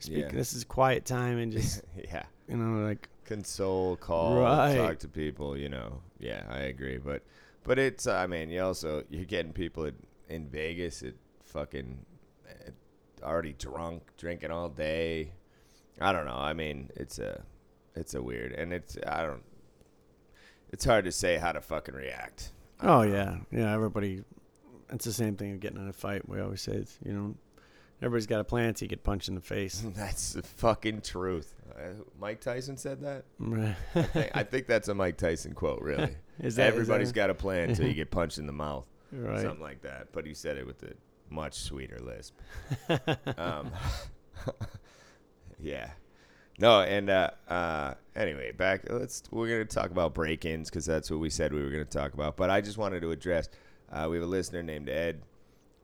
[0.00, 0.18] Speak.
[0.18, 0.28] yeah.
[0.28, 2.24] This is quiet time and just yeah.
[2.48, 3.08] You know like.
[3.24, 4.76] console, call, Right.
[4.76, 5.56] talk to people.
[5.56, 6.98] You know, yeah, I agree.
[6.98, 7.22] But,
[7.64, 8.06] but it's.
[8.06, 9.94] I mean, you also you're getting people at,
[10.28, 11.98] in Vegas at fucking
[12.48, 12.70] eh,
[13.22, 15.32] already drunk, drinking all day.
[16.00, 16.36] I don't know.
[16.36, 17.42] I mean, it's a,
[17.94, 19.42] it's a weird, and it's I don't.
[20.70, 22.52] It's hard to say how to fucking react.
[22.82, 23.72] Oh yeah, yeah.
[23.72, 24.22] Everybody,
[24.90, 26.28] it's the same thing of getting in a fight.
[26.28, 27.34] We always say, it's, you know,
[28.02, 29.82] everybody's got a plan until you get punched in the face.
[29.96, 31.54] That's the fucking truth.
[31.76, 33.24] Uh, Mike Tyson said that.
[33.94, 36.16] I think, I think that's a Mike Tyson quote, really.
[36.40, 38.86] Is that- is Everybody's that- got a plan until you get punched in the mouth.
[39.12, 39.40] right.
[39.42, 40.08] something like that.
[40.12, 40.92] But he said it with a
[41.30, 42.34] much sweeter lisp.
[43.38, 43.70] um,
[45.58, 45.90] yeah,
[46.58, 48.82] No, and uh, uh, anyway, back.
[48.90, 52.12] Let's we're gonna talk about break-ins because that's what we said we were gonna talk
[52.14, 52.36] about.
[52.36, 53.48] But I just wanted to address.
[53.90, 55.22] Uh, we have a listener named Ed.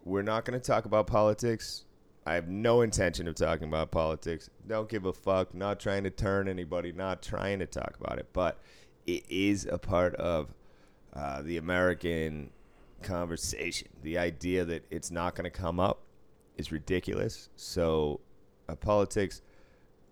[0.04, 1.84] We're not gonna talk about politics.
[2.24, 4.48] I have no intention of talking about politics.
[4.66, 5.54] Don't give a fuck.
[5.54, 6.92] Not trying to turn anybody.
[6.92, 8.28] Not trying to talk about it.
[8.32, 8.58] But
[9.06, 10.54] it is a part of
[11.14, 12.50] uh, the American
[13.02, 13.88] conversation.
[14.02, 16.02] The idea that it's not going to come up
[16.56, 17.48] is ridiculous.
[17.56, 18.20] So,
[18.68, 19.42] uh, politics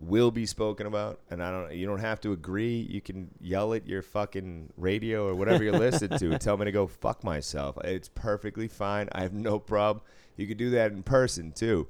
[0.01, 1.75] will be spoken about, and I don't.
[1.75, 2.87] You don't have to agree.
[2.91, 6.39] You can yell at your fucking radio or whatever you're listening to.
[6.39, 7.79] Tell me to go fuck myself.
[7.85, 9.09] It's perfectly fine.
[9.13, 10.03] I have no problem.
[10.41, 11.87] You could do that in person too.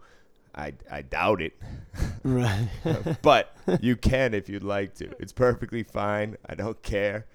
[0.54, 1.52] I, I doubt it,
[2.24, 2.68] Right.
[3.22, 5.08] but you can if you'd like to.
[5.20, 6.36] It's perfectly fine.
[6.48, 7.26] I don't care.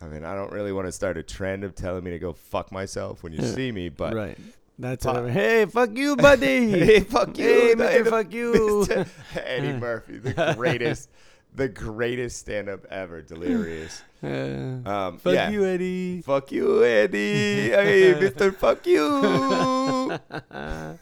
[0.00, 2.32] I mean, I don't really want to start a trend of telling me to go
[2.32, 4.38] fuck myself when you see me, but right.
[4.78, 6.68] That's Hey, fuck you, buddy.
[6.70, 8.10] hey, fuck you, Hey, the- Mr.
[8.10, 8.52] Fuck you.
[8.88, 9.08] Mr.
[9.36, 11.10] Eddie Murphy, the greatest,
[11.54, 13.22] the greatest stand-up ever.
[13.22, 14.02] Delirious.
[14.24, 15.50] Uh, Um, fuck yeah.
[15.50, 16.22] you, Eddie.
[16.22, 17.68] Fuck you, Eddie.
[17.68, 19.04] hey, Mister, fuck you.
[19.10, 20.98] and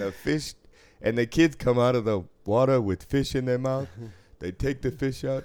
[0.00, 0.54] the fish,
[1.02, 3.88] and the kids come out of the water with fish in their mouth.
[4.38, 5.44] They take the fish out,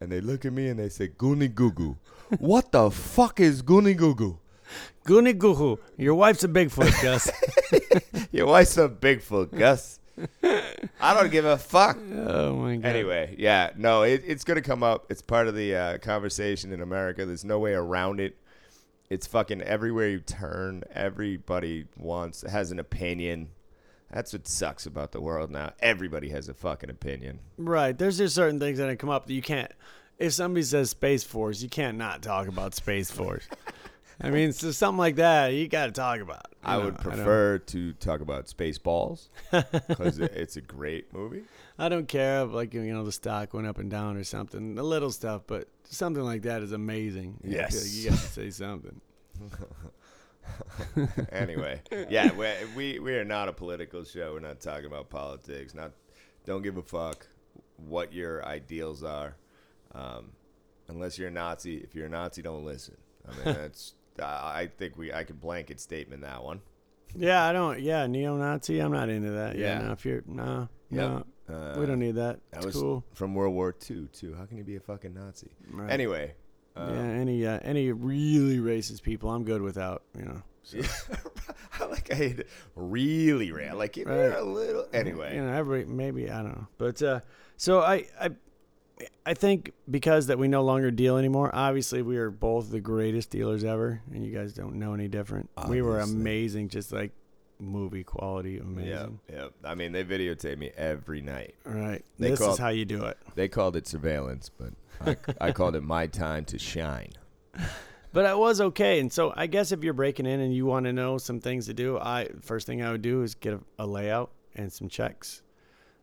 [0.00, 1.96] and they look at me and they say, "Goonie goo goo."
[2.38, 4.38] what the fuck is goonie goo goo?
[5.06, 5.78] Goonie Goohoo.
[5.98, 7.30] Your wife's a Bigfoot, Gus.
[8.32, 10.00] Your wife's a Bigfoot, Gus.
[10.42, 11.98] I don't give a fuck.
[12.26, 12.88] oh, my God.
[12.88, 15.06] Anyway, yeah, no, it, it's going to come up.
[15.10, 17.26] It's part of the uh, conversation in America.
[17.26, 18.36] There's no way around it.
[19.10, 20.84] It's fucking everywhere you turn.
[20.92, 23.50] Everybody wants has an opinion.
[24.10, 25.72] That's what sucks about the world now.
[25.80, 27.40] Everybody has a fucking opinion.
[27.58, 27.96] Right.
[27.96, 29.72] There's just certain things that come up that you can't.
[30.18, 33.46] If somebody says Space Force, you can't not talk about Space Force.
[34.20, 36.46] I mean, so something like that, you got to talk about.
[36.62, 39.28] I know, would prefer to talk about Spaceballs
[39.88, 41.42] because it's a great movie.
[41.78, 44.74] I don't care if like you know the stock went up and down or something,
[44.76, 47.38] the little stuff, but something like that is amazing.
[47.44, 47.96] I like Yes.
[47.96, 49.00] you got to say something.
[51.32, 52.46] anyway, yeah, we,
[52.76, 54.34] we we are not a political show.
[54.34, 55.74] We're not talking about politics.
[55.74, 55.92] Not
[56.46, 57.26] don't give a fuck
[57.76, 59.36] what your ideals are,
[59.94, 60.30] um,
[60.88, 61.78] unless you're a Nazi.
[61.78, 62.96] If you're a Nazi, don't listen.
[63.28, 66.60] I mean, that's I I think we I could blanket statement that one.
[67.16, 67.80] Yeah, I don't.
[67.80, 68.80] Yeah, neo-Nazi.
[68.80, 69.56] I'm not into that.
[69.56, 69.86] Yeah, Yeah.
[69.86, 71.24] no, if you're no, Yep.
[71.48, 72.40] no, Uh, we don't need that.
[72.50, 73.04] That It's was cool.
[73.12, 74.34] from World War II too.
[74.34, 75.50] How can you be a fucking Nazi?
[75.70, 75.90] Right.
[75.90, 76.34] Anyway,
[76.76, 80.02] uh, yeah, any uh, any really racist people, I'm good without.
[80.18, 80.42] You know.
[80.64, 80.78] So,
[81.80, 82.48] I like I hate it.
[82.74, 83.74] really rare.
[83.74, 84.86] Like give me a little.
[84.92, 87.20] Anyway, you know, every maybe I don't know, but uh,
[87.58, 88.30] so I I
[89.26, 91.50] I think because that we no longer deal anymore.
[91.54, 95.48] Obviously, we are both the greatest dealers ever, and you guys don't know any different.
[95.68, 97.12] We were amazing, just like
[97.58, 99.20] movie quality, amazing.
[99.30, 99.46] yeah, yeah.
[99.64, 101.54] I mean, they videotape me every night.
[101.66, 103.16] All right, They this call- is how you do it.
[103.34, 104.72] They called it surveillance, but
[105.40, 107.10] I, I called it my time to shine.
[108.12, 110.86] But I was okay, and so I guess if you're breaking in and you want
[110.86, 113.60] to know some things to do, I first thing I would do is get a,
[113.80, 115.42] a layout and some checks.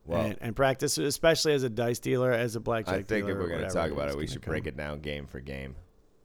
[0.05, 3.31] Well, and, and practice, especially as a dice dealer, as a blackjack I think dealer.
[3.31, 5.75] if we're going to talk about it, we should break it down game for game.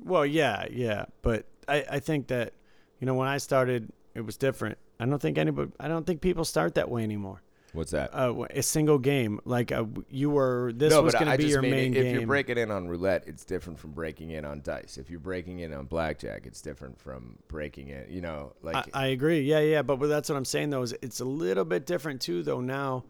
[0.03, 2.53] Well, yeah, yeah, but I, I think that
[3.01, 4.79] you know when I started, it was different.
[4.99, 7.43] I don't think anybody, I don't think people start that way anymore.
[7.77, 8.15] What's that?
[8.15, 11.61] Uh, a single game, like uh, you were, this no, was going to be your
[11.61, 12.15] main if game.
[12.15, 14.97] you're breaking in on roulette, it's different from breaking in on dice.
[14.97, 18.07] If you're breaking in on blackjack, it's different from breaking in.
[18.09, 19.43] You know, like I, I agree.
[19.43, 20.83] Yeah, yeah, but, but that's what I'm saying though.
[20.83, 23.05] Is it's a little bit different too though now.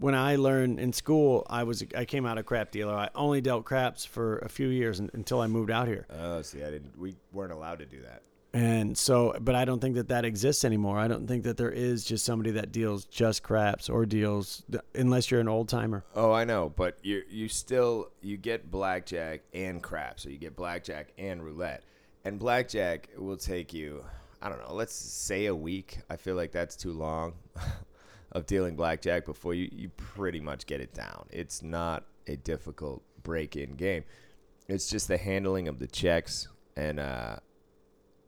[0.00, 2.94] When I learned in school, I was I came out a crap dealer.
[2.94, 6.06] I only dealt craps for a few years until I moved out here.
[6.10, 6.96] oh, see, I didn't.
[6.98, 8.22] We weren't allowed to do that.
[8.54, 10.98] And so, but I don't think that that exists anymore.
[10.98, 14.62] I don't think that there is just somebody that deals just craps or deals
[14.94, 16.02] unless you're an old timer.
[16.14, 20.56] Oh, I know, but you you still you get blackjack and crap, so you get
[20.56, 21.82] blackjack and roulette,
[22.24, 24.02] and blackjack will take you.
[24.40, 24.72] I don't know.
[24.72, 25.98] Let's say a week.
[26.08, 27.34] I feel like that's too long
[28.32, 31.26] of dealing blackjack before you you pretty much get it down.
[31.30, 34.04] It's not a difficult break-in game.
[34.68, 37.36] It's just the handling of the checks and uh,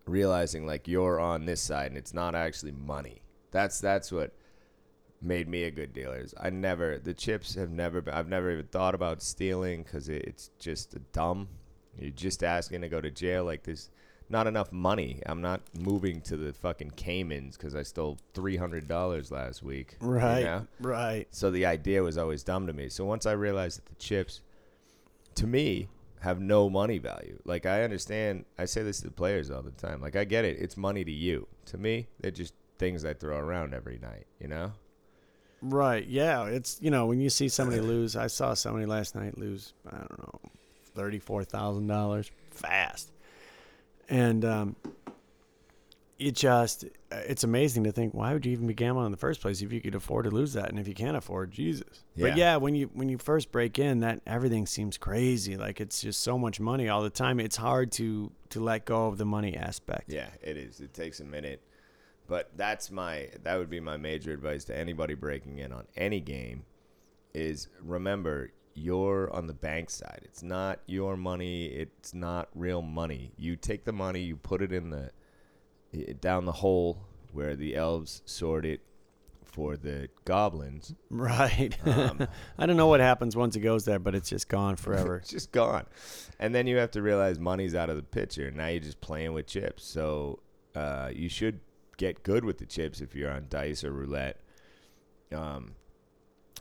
[0.07, 3.23] realizing like you're on this side and it's not actually money.
[3.51, 4.33] That's that's what
[5.23, 6.19] made me a good dealer.
[6.19, 10.09] is I never the chips have never been, I've never even thought about stealing because
[10.09, 11.49] it, it's just dumb.
[11.99, 13.45] You're just asking to go to jail.
[13.45, 13.91] Like there's
[14.31, 15.21] not enough money.
[15.27, 19.97] I'm not moving to the fucking Caymans because I stole three hundred dollars last week.
[20.41, 20.67] you know?
[20.81, 21.27] right.
[21.31, 22.89] So the idea was always dumb to me.
[22.89, 24.41] So once I realized that the chips,
[25.35, 25.89] to me,
[26.21, 27.39] have no money value.
[27.45, 28.45] Like I understand.
[28.59, 30.01] I say this to the players all the time.
[30.01, 30.59] Like I get it.
[30.61, 31.49] It's money to you.
[31.67, 34.27] To me, they're just things I throw around every night.
[34.39, 34.73] You know.
[35.63, 36.07] Right.
[36.07, 36.47] Yeah.
[36.47, 38.17] It's you know when you see somebody lose.
[38.17, 39.75] I saw somebody last night lose.
[39.89, 40.41] I don't know,
[40.95, 43.11] thirty four thousand dollars fast,
[44.11, 44.77] and um,
[46.19, 49.41] it just it's amazing to think why would you even be gambling in the first
[49.41, 52.05] place if you could afford to lose that and if you can't afford Jesus.
[52.17, 52.53] But Yeah.
[52.53, 55.57] yeah, when you when you first break in, that everything seems crazy.
[55.57, 57.41] Like it's just so much money all the time.
[57.41, 60.13] It's hard to to let go of the money aspect.
[60.13, 60.81] Yeah, it is.
[60.81, 61.63] It takes a minute.
[62.27, 66.21] But that's my that would be my major advice to anybody breaking in on any
[66.21, 66.65] game
[67.33, 70.23] is remember you're on the bank side.
[70.25, 73.33] It's not your money, it's not real money.
[73.37, 75.11] You take the money, you put it in the
[76.21, 78.81] down the hole where the elves sort it
[79.45, 80.95] for the goblins.
[81.11, 81.77] Right.
[81.91, 85.17] Um, I don't know what happens once it goes there, but it's just gone forever.
[85.17, 85.87] It's just gone.
[86.39, 88.51] And then you have to realize money's out of the picture.
[88.51, 89.85] Now you're just playing with chips.
[89.85, 90.39] So
[90.75, 91.61] uh, you should
[91.97, 94.41] get good with the chips if you're on dice or roulette.
[95.35, 95.75] Um,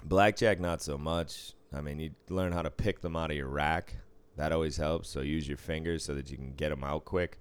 [0.03, 1.53] blackjack, not so much.
[1.73, 3.95] I mean, you learn how to pick them out of your rack.
[4.37, 5.09] That always helps.
[5.09, 7.39] So use your fingers so that you can get them out quick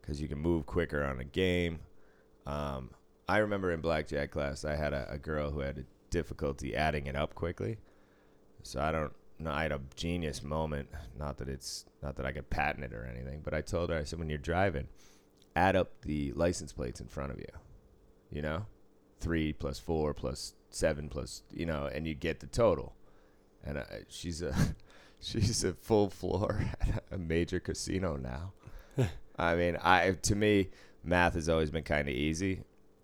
[0.00, 1.80] because you can move quicker on a game.
[2.46, 2.90] Um,
[3.28, 7.06] I remember in blackjack class, I had a, a girl who had a difficulty adding
[7.06, 7.78] it up quickly.
[8.62, 9.50] So I don't know.
[9.50, 10.88] I had a genius moment.
[11.18, 13.98] Not that it's not that I could patent it or anything, but I told her,
[13.98, 14.88] I said, when you're driving,
[15.56, 17.46] add up the license plates in front of you.
[18.30, 18.66] You know,
[19.20, 22.94] three plus four plus seven plus you know, and you get the total.
[23.64, 24.54] And uh, she's a
[25.20, 28.52] she's a full floor at a major casino now.
[29.38, 30.68] I mean, I to me,
[31.04, 32.62] math has always been kind of easy.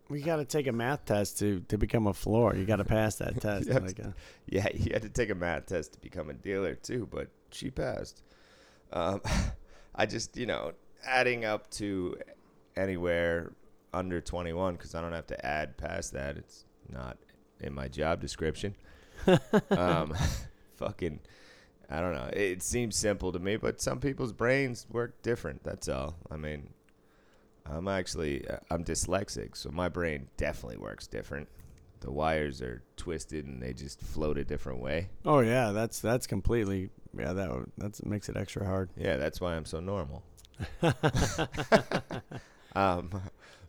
[0.08, 2.54] We got to take a math test to, to become a floor.
[2.54, 3.66] You got to pass that test.
[3.66, 3.82] Yes.
[3.82, 4.10] Like, uh,
[4.46, 7.70] Yeah, you had to take a math test to become a dealer too, but she
[7.70, 8.22] passed.
[8.92, 9.20] Um,
[9.96, 10.72] I just, you know,
[11.04, 12.16] adding up to
[12.76, 13.52] anywhere
[13.92, 16.36] under 21 because I don't have to add past that.
[16.36, 17.16] It's not
[17.60, 18.76] in my job description.
[19.70, 20.14] Um,
[20.76, 21.20] fucking,
[21.90, 22.30] I don't know.
[22.32, 25.62] It seems simple to me, but some people's brains work different.
[25.64, 26.16] That's all.
[26.30, 26.70] I mean,
[27.70, 31.48] I'm actually uh, I'm dyslexic, so my brain definitely works different.
[32.00, 35.08] The wires are twisted and they just float a different way.
[35.24, 37.32] oh yeah, that's that's completely yeah.
[37.32, 38.90] That that's makes it extra hard.
[38.96, 40.22] Yeah, that's why I'm so normal.
[42.76, 43.10] um,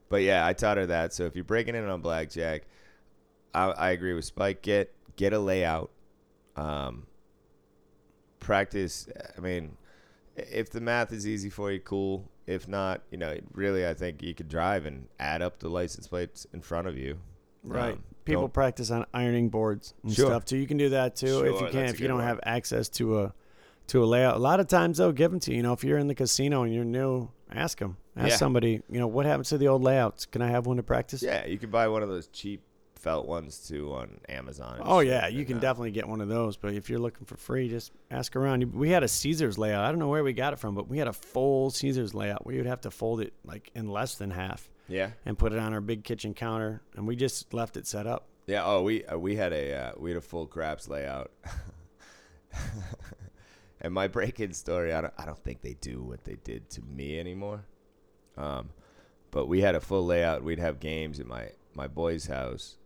[0.09, 1.13] but yeah, I taught her that.
[1.13, 2.63] So if you're breaking in on blackjack,
[3.53, 4.61] I, I agree with Spike.
[4.61, 5.91] Get get a layout.
[6.55, 7.05] Um,
[8.39, 9.07] practice.
[9.37, 9.77] I mean,
[10.35, 12.29] if the math is easy for you, cool.
[12.45, 16.07] If not, you know, really, I think you could drive and add up the license
[16.07, 17.17] plates in front of you.
[17.63, 17.93] Right.
[17.93, 20.27] Um, People don't- practice on ironing boards and Sure.
[20.27, 20.57] stuff too.
[20.57, 21.85] You can do that too if you can.
[21.85, 22.27] If you don't one.
[22.27, 23.33] have access to a
[23.87, 25.57] to a layout, a lot of times they'll give them to you.
[25.57, 27.95] You know, if you're in the casino and you're new, ask them.
[28.17, 28.35] Ask Yeah.
[28.35, 28.81] somebody.
[28.89, 30.25] You know, what happens to the old layouts?
[30.25, 31.23] Can I have one to practice?
[31.23, 32.61] Yeah, you can buy one of those cheap
[32.97, 34.79] felt ones too on Amazon.
[34.83, 36.57] Oh yeah, you can uh, definitely get one of those.
[36.57, 38.73] But if you're looking for free, just ask around.
[38.73, 39.85] We had a Caesars layout.
[39.85, 42.45] I don't know where we got it from, but we had a full Caesars layout
[42.45, 45.59] where you'd have to fold it like in less than half Yeah, and put it
[45.59, 48.27] on our big kitchen counter, and we just left it set up.
[48.47, 48.63] yeah.
[48.65, 51.31] Oh, we uh, we had a uh, we had a full craps layout.
[53.81, 56.81] and my break-in story, I don't I don't think they do what they did to
[56.81, 57.65] me anymore.
[58.37, 58.69] Um,
[59.31, 60.43] but we had a full layout.
[60.43, 62.77] We'd have games at my my boy's house,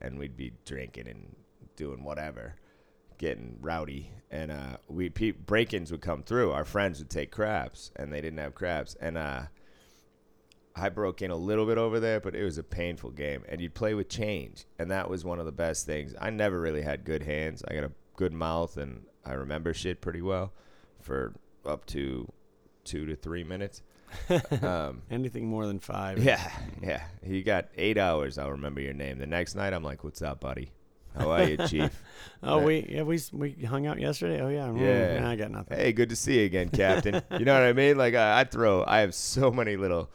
[0.00, 1.36] and we'd be drinking and
[1.76, 2.56] doing whatever,
[3.18, 4.12] getting rowdy.
[4.30, 6.52] And uh, we pe- break-ins would come through.
[6.52, 8.96] Our friends would take craps, and they didn't have craps.
[9.00, 9.42] And uh,
[10.76, 13.44] I broke in a little bit over there, but it was a painful game.
[13.48, 16.14] And you'd play with change, and that was one of the best things.
[16.20, 17.62] I never really had good hands.
[17.66, 20.52] I got a good mouth, and I remember shit pretty well
[21.00, 21.34] for
[21.66, 22.30] up to
[22.84, 23.82] two to three minutes.
[24.62, 26.22] um, Anything more than five.
[26.22, 26.50] yeah,
[26.82, 27.02] yeah.
[27.24, 28.38] You got eight hours.
[28.38, 29.18] I'll remember your name.
[29.18, 30.70] The next night, I'm like, "What's up, buddy?
[31.16, 32.02] How are you, Chief?
[32.42, 34.40] Oh, we yeah we s- we hung out yesterday.
[34.40, 34.68] Oh yeah.
[34.68, 35.20] Mm, Yeah.
[35.20, 35.76] nah, I got nothing.
[35.78, 37.96] hey, good to see you again, Captain." you know what I mean?
[37.98, 38.84] Like, I, I throw.
[38.86, 40.08] I have so many little,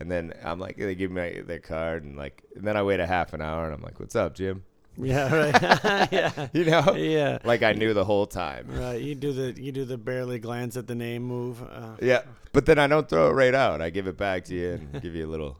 [0.00, 3.00] and then I'm like, they give me their card, and like, and then I wait
[3.00, 4.64] a half an hour, and I'm like, "What's up, Jim?"
[4.96, 5.34] Yeah.
[5.34, 6.08] Right.
[6.12, 6.48] yeah.
[6.52, 7.38] You know, Yeah.
[7.44, 8.66] like I knew the whole time.
[8.68, 9.00] Right.
[9.00, 11.62] You do the you do the barely glance at the name move.
[11.62, 12.22] Uh, Yeah,
[12.52, 13.80] but then I don't throw it right out.
[13.82, 15.58] I give it back to you and give you a little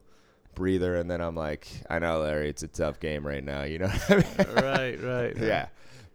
[0.55, 3.64] breather, and then I'm like, I know, Larry, it's a tough game right now.
[3.64, 4.55] You know what I mean?
[4.64, 5.03] right.
[5.03, 5.37] Right.
[5.37, 5.66] yeah,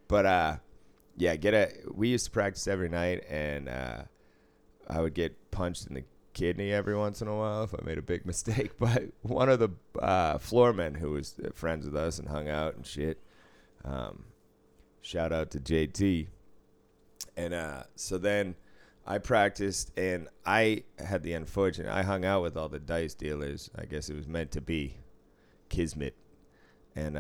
[0.07, 0.55] but uh,
[1.17, 1.72] yeah, get a.
[1.93, 3.97] We used to practice every night, and uh,
[4.88, 6.03] I would get punched in the
[6.40, 8.72] kidney every once in a while if I made a big mistake.
[8.80, 9.70] But one of the
[10.02, 13.22] uh, floormen who was friends with us and hung out and shit.
[13.84, 14.26] Um,
[15.02, 16.28] shout out to JT.
[17.36, 18.56] And uh, so then
[19.06, 21.92] I practiced, and I had the unfortunate.
[21.92, 23.70] I hung out with all the dice dealers.
[23.78, 24.98] I guess it was meant to be,
[25.70, 26.16] kismet,
[26.96, 27.18] and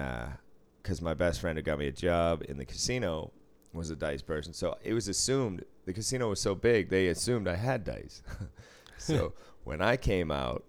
[0.81, 3.31] because my best friend who got me a job in the casino
[3.73, 4.53] was a dice person.
[4.53, 8.21] So it was assumed the casino was so big, they assumed I had dice.
[8.99, 9.33] so
[9.63, 10.65] when I came out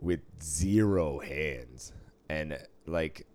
[0.00, 1.92] with zero hands
[2.28, 3.26] and like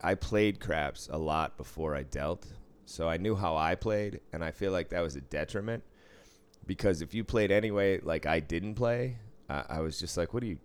[0.00, 2.46] I played craps a lot before I dealt,
[2.84, 5.82] so I knew how I played, and I feel like that was a detriment
[6.66, 9.18] because if you played anyway, like I didn't play,
[9.48, 10.58] I, I was just like, "What are you,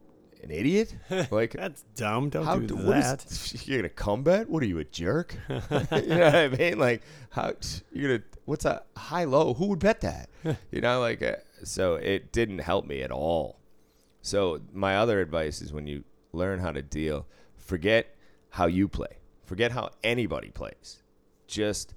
[0.44, 0.96] an idiot?
[1.32, 2.30] Like That's dumb.
[2.30, 3.68] Don't how do what is- that.
[3.68, 4.50] you're gonna combat?
[4.50, 5.36] What are you, a jerk?
[5.50, 6.80] you know what I mean?
[6.80, 7.54] Like how
[7.92, 8.24] you're gonna?
[8.46, 9.54] What's a high low?
[9.54, 10.30] Who would bet that?
[10.72, 13.60] you know, like uh, so it didn't help me at all.
[14.22, 17.26] So my other advice is when you learn how to deal,
[17.58, 18.16] forget
[18.50, 19.18] how you play.
[19.46, 21.04] Forget how anybody plays.
[21.48, 21.94] Just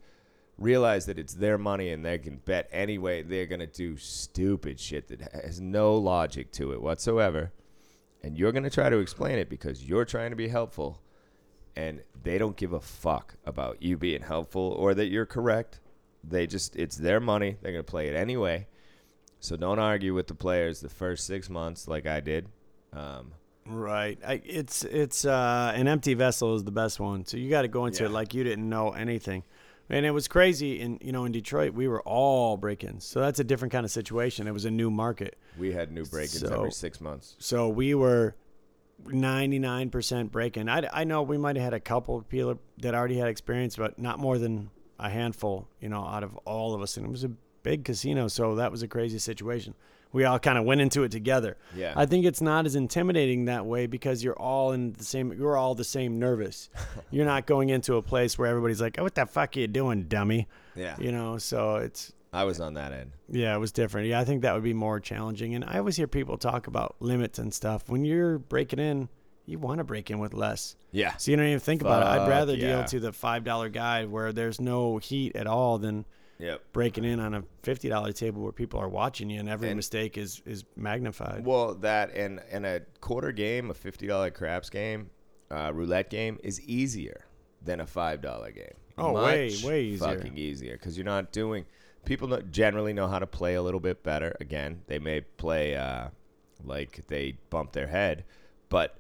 [0.59, 3.23] realize that it's their money and they can bet anyway.
[3.23, 7.53] They're gonna do stupid shit that has no logic to it whatsoever
[8.23, 11.01] and you're going to try to explain it because you're trying to be helpful
[11.75, 15.81] and they don't give a fuck about you being helpful or that you're correct
[16.23, 18.67] they just it's their money they're going to play it anyway
[19.41, 22.49] so don't argue with the players the first six months like i did
[22.93, 23.33] um,
[23.65, 24.19] Right.
[24.27, 27.25] I, it's it's uh, an empty vessel is the best one.
[27.25, 29.45] So you got to go into it like you didn't know anything.
[29.93, 33.05] And it was crazy in you know in Detroit we were all break-ins.
[33.05, 34.47] So that's a different kind of situation.
[34.49, 35.37] It was a new market.
[35.59, 38.35] we had new break-ins So- every six months So we were
[39.07, 40.69] 99% break-in.
[40.69, 43.77] I, I know we might have had a couple of people that already had experience,
[43.77, 46.97] but not more than a handful, you know, out of all of us.
[46.97, 47.31] And it was a
[47.63, 49.75] big casino, so that was a crazy situation.
[50.13, 51.57] We all kind of went into it together.
[51.75, 51.95] Yeah.
[51.97, 55.33] I think it's not as intimidating that way because you're all in the same.
[55.33, 56.69] You're all the same nervous.
[57.11, 59.69] you're not going into a place where everybody's like, "Oh, what the fuck are you
[59.69, 61.39] doing, dummy?" yeah You know.
[61.39, 64.09] So it's i was on that end yeah, it was different.
[64.09, 65.55] Yeah, I think that would be more challenging.
[65.55, 67.89] And I always hear people talk about limits and stuff.
[67.89, 69.09] When you're breaking in,
[69.47, 70.77] you want to break in with less.
[70.93, 72.07] yeah So you don't even think about it.
[72.07, 72.77] I'd rather yeah.
[72.77, 76.05] deal to the five dollar guy where there's no heat at all than
[76.39, 79.69] yep breaking in on a fifty dollar table where people are watching you and every
[79.69, 81.45] And- mistake is is magnified.
[81.45, 85.11] Well, that and and a quarter game, a fifty dollar craps game,
[85.51, 87.25] uh, roulette game is easier
[87.63, 88.75] than a five dollar game.
[88.99, 90.09] Oh, way, Much way easier.
[90.09, 91.65] Fucking easier because you're not doing.
[92.05, 94.37] People generally know how to play a little bit better.
[94.41, 96.09] Again, they may play uh,
[96.65, 98.25] like they bump their head,
[98.69, 98.99] but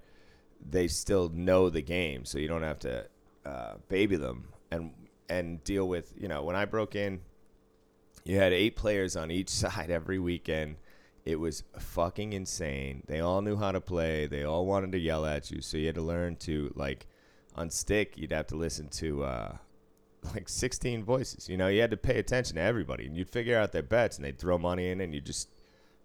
[0.65, 3.07] they still know the game, so you don't have to
[3.45, 4.93] uh, baby them and
[5.39, 6.13] and deal with.
[6.17, 7.21] You know, when I broke in,
[8.25, 10.77] you had eight players on each side every weekend.
[11.25, 13.05] It was fucking insane.
[13.07, 14.27] They all knew how to play.
[14.27, 17.07] They all wanted to yell at you, so you had to learn to like
[17.55, 18.15] on stick.
[18.17, 19.57] You'd have to listen to uh,
[20.35, 21.49] like 16 voices.
[21.49, 24.17] You know, you had to pay attention to everybody, and you'd figure out their bets,
[24.17, 25.49] and they'd throw money in, and you just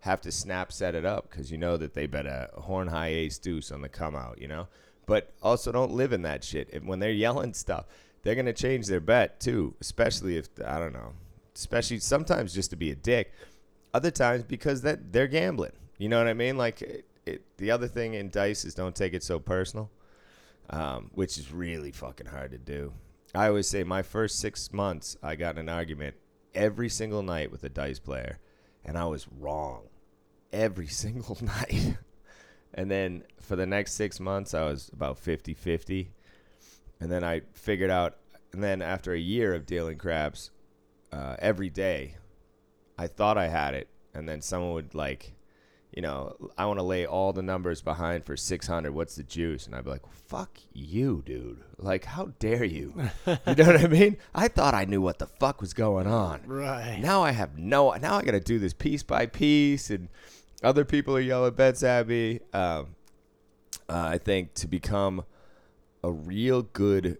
[0.01, 3.07] have to snap set it up because you know that they bet a horn high
[3.07, 4.39] ace deuce on the come out.
[4.39, 4.67] You know,
[5.07, 6.83] but also don't live in that shit.
[6.83, 7.85] When they're yelling stuff,
[8.23, 11.13] they're gonna change their bet too, especially if I don't know,
[11.55, 13.33] especially sometimes just to be a dick.
[13.93, 15.71] Other times because that they're gambling.
[15.97, 16.57] You know what I mean?
[16.57, 19.89] Like it, it, the other thing in dice is don't take it so personal,
[20.69, 22.93] um, which is really fucking hard to do.
[23.33, 26.15] I always say my first six months, I got an argument
[26.55, 28.39] every single night with a dice player,
[28.83, 29.83] and I was wrong
[30.51, 31.97] every single night.
[32.73, 36.11] and then for the next six months, I was about 50 50.
[36.99, 38.17] And then I figured out,
[38.53, 40.51] and then after a year of dealing craps
[41.11, 42.15] uh, every day,
[42.97, 43.87] I thought I had it.
[44.13, 45.33] And then someone would like,
[45.91, 48.91] you know, I want to lay all the numbers behind for 600.
[48.91, 49.65] What's the juice?
[49.65, 51.63] And I'd be like, fuck you, dude.
[51.77, 52.93] Like, how dare you?
[53.27, 54.17] you know what I mean?
[54.33, 56.41] I thought I knew what the fuck was going on.
[56.45, 56.99] Right.
[56.99, 57.91] Now I have no.
[57.93, 60.09] Now I got to do this piece by piece, and
[60.63, 62.41] other people are yelling bets at me.
[62.53, 62.95] Um,
[63.89, 65.23] uh, I think to become
[66.03, 67.19] a real good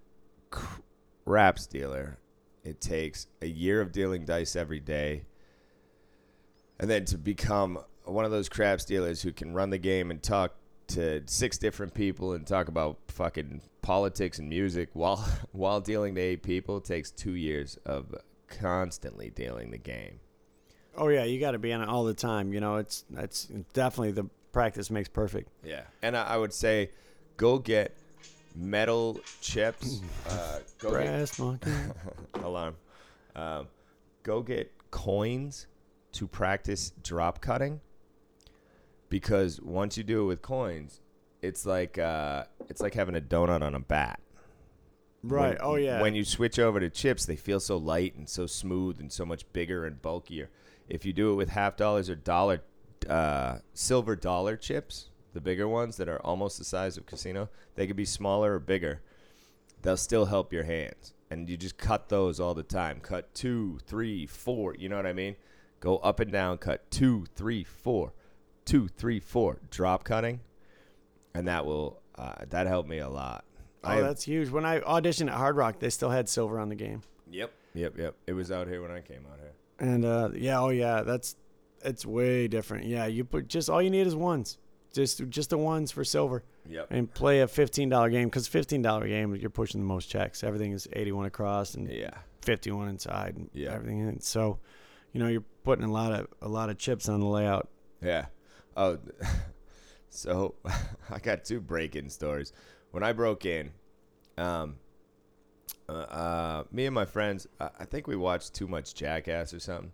[0.49, 2.19] craps dealer,
[2.63, 5.25] it takes a year of dealing dice every day,
[6.79, 10.21] and then to become one of those craps dealers who can run the game and
[10.23, 10.55] talk
[10.87, 15.17] to six different people and talk about fucking politics and music while
[15.51, 18.15] while dealing to eight people takes two years of
[18.47, 20.19] constantly dealing the game.
[20.95, 22.53] Oh yeah, you got to be on it all the time.
[22.53, 25.49] You know, it's that's definitely the practice makes perfect.
[25.63, 26.91] Yeah, and I, I would say,
[27.35, 27.95] go get
[28.57, 30.01] metal chips.
[30.27, 31.71] Uh, go get Brass monkey.
[32.43, 32.75] alarm.
[33.35, 33.67] Um,
[34.23, 35.67] go get coins
[36.13, 37.81] to practice drop cutting.
[39.09, 40.99] Because once you do it with coins,
[41.41, 44.19] it's like uh, it's like having a donut on a bat.
[45.23, 45.49] right.
[45.49, 46.01] When- oh yeah.
[46.01, 49.25] When you switch over to chips, they feel so light and so smooth and so
[49.25, 50.49] much bigger and bulkier.
[50.89, 52.61] If you do it with half dollars or dollar,
[53.09, 57.85] uh, silver dollar chips, the bigger ones that are almost the size of casino, they
[57.87, 59.01] could be smaller or bigger.
[59.83, 61.13] they'll still help your hands.
[61.29, 62.99] And you just cut those all the time.
[63.01, 64.75] Cut two, three, four.
[64.75, 65.35] You know what I mean?
[65.81, 68.13] Go up and down, cut two, three, four,
[68.65, 69.59] two, three, four.
[69.69, 70.39] Drop cutting,
[71.33, 73.43] and that will uh, that helped me a lot.
[73.83, 74.49] Oh, I- that's huge.
[74.49, 77.01] When I auditioned at Hard Rock, they still had silver on the game.
[77.29, 78.15] Yep, yep, yep.
[78.25, 79.51] It was out here when I came out here.
[79.79, 81.35] And uh, yeah, oh yeah, that's
[81.83, 82.85] it's way different.
[82.85, 84.57] Yeah, you put just all you need is ones,
[84.97, 86.87] just just the ones for silver, Yep.
[86.91, 90.43] and play a fifteen dollar game because fifteen dollar game you're pushing the most checks.
[90.43, 92.11] Everything is eighty one across and Yeah.
[92.41, 93.73] fifty one inside and Yeah.
[93.73, 93.99] everything.
[93.99, 94.19] In.
[94.19, 94.59] So,
[95.13, 97.69] you know, you're putting a lot of a lot of chips on the layout.
[98.01, 98.25] Yeah.
[98.75, 98.99] Oh,
[100.09, 100.55] so
[101.09, 102.51] I got two break-in stories.
[102.91, 103.71] When I broke in,
[104.37, 104.77] um,
[105.89, 109.59] uh, uh, me and my friends, I I think we watched too much Jackass or
[109.59, 109.91] something,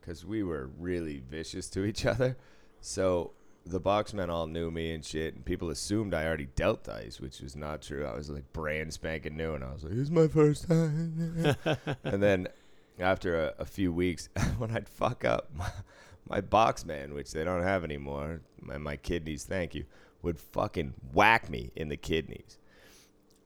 [0.00, 2.36] because we were really vicious to each other.
[2.80, 3.32] So
[3.66, 7.40] the boxmen all knew me and shit, and people assumed I already dealt dice, which
[7.40, 8.06] was not true.
[8.06, 11.56] I was like brand spanking new, and I was like, "This is my first time."
[12.04, 12.48] and then
[12.98, 15.70] after a, a few weeks, when I'd fuck up, my,
[16.28, 19.84] my box man, which they don't have anymore, my, my kidneys, thank you,
[20.22, 22.58] would fucking whack me in the kidneys.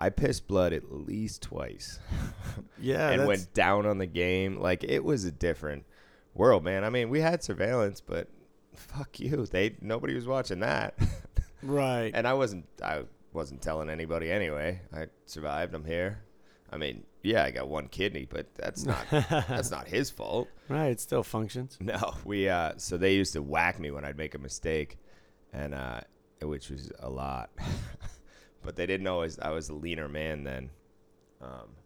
[0.02, 1.98] I pissed blood at least twice
[2.80, 4.58] Yeah, and that's, went down on the game.
[4.58, 5.84] Like it was a different
[6.34, 6.84] world, man.
[6.84, 8.28] I mean, we had surveillance, but
[8.74, 9.46] fuck you.
[9.46, 10.94] They nobody was watching that.
[11.62, 12.10] right.
[12.14, 13.02] and I wasn't I
[13.32, 14.80] wasn't telling anybody anyway.
[14.92, 15.74] I survived.
[15.74, 16.22] I'm here.
[16.72, 20.48] I mean, yeah, I got one kidney, but that's not that's not his fault.
[20.68, 21.76] right, it still functions.
[21.80, 24.98] No, we uh so they used to whack me when I'd make a mistake
[25.52, 26.00] and uh
[26.42, 27.50] which was a lot.
[28.62, 30.70] but they didn't always I was, a leaner man then.
[31.42, 31.76] Um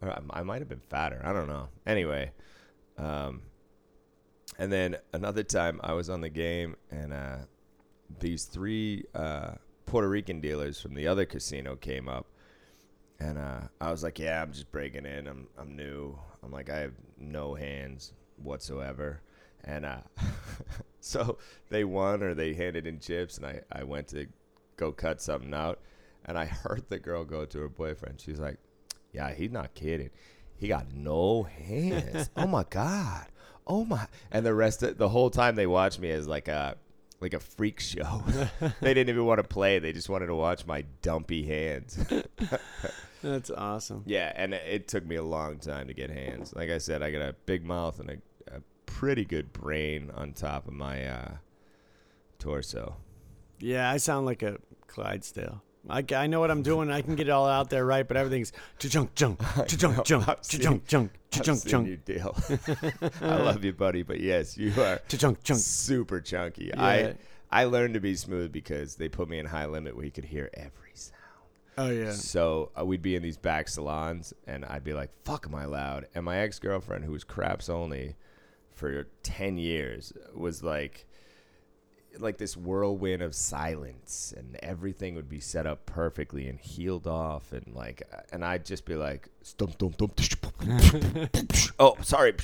[0.00, 1.20] or I, I might have been fatter.
[1.24, 1.68] I don't know.
[1.86, 2.32] Anyway,
[2.98, 3.42] um
[4.60, 7.38] and then another time I was on the game and uh
[8.20, 9.54] these three uh
[9.86, 12.26] Puerto Rican dealers from the other casino came up
[13.20, 15.26] and uh, I was like, "Yeah, I'm just breaking in.
[15.26, 16.18] I'm I'm new.
[16.42, 19.20] I'm like, I have no hands whatsoever."
[19.62, 20.00] And uh,
[21.00, 21.38] so
[21.68, 24.26] they won, or they handed in chips, and I I went to
[24.76, 25.80] go cut something out,
[26.24, 28.20] and I heard the girl go to her boyfriend.
[28.20, 28.58] She's like,
[29.12, 30.10] "Yeah, he's not kidding.
[30.56, 32.30] He got no hands.
[32.36, 33.26] oh my god.
[33.70, 36.76] Oh my." And the rest of the whole time they watched me as like a
[37.20, 38.22] like a freak show.
[38.80, 39.78] they didn't even want to play.
[39.78, 41.98] They just wanted to watch my dumpy hands.
[43.22, 44.02] That's awesome.
[44.06, 46.54] Yeah, and it- it took me a long time to get hands.
[46.54, 50.32] Like I said, I got a big mouth and a, a pretty good brain on
[50.32, 51.30] top of my uh,
[52.38, 52.96] torso.
[53.58, 54.56] Yeah, I sound like a
[54.86, 55.62] Clydesdale.
[55.88, 56.90] I, I know what I'm doing.
[56.90, 60.86] I can get it all out there right, but everything's junk junk junk junk junk
[60.86, 62.36] junk junk seen junk you deal.
[63.22, 65.60] I love you, buddy, but yes, you are junk junk.
[65.60, 66.66] super chunky.
[66.66, 66.84] Yeah.
[66.84, 67.14] I
[67.50, 70.26] I learned to be smooth because they put me in high limit where you could
[70.26, 71.16] hear every sound.
[71.78, 72.12] Oh yeah.
[72.12, 75.64] So uh, we'd be in these back salons, and I'd be like, "Fuck, am I
[75.64, 78.16] loud?" And my ex girlfriend, who was craps only
[78.74, 81.06] for ten years, was like,
[82.18, 87.52] like this whirlwind of silence, and everything would be set up perfectly and healed off,
[87.52, 90.20] and like, uh, and I'd just be like, "Stump, stump, stump."
[91.78, 92.34] oh, sorry.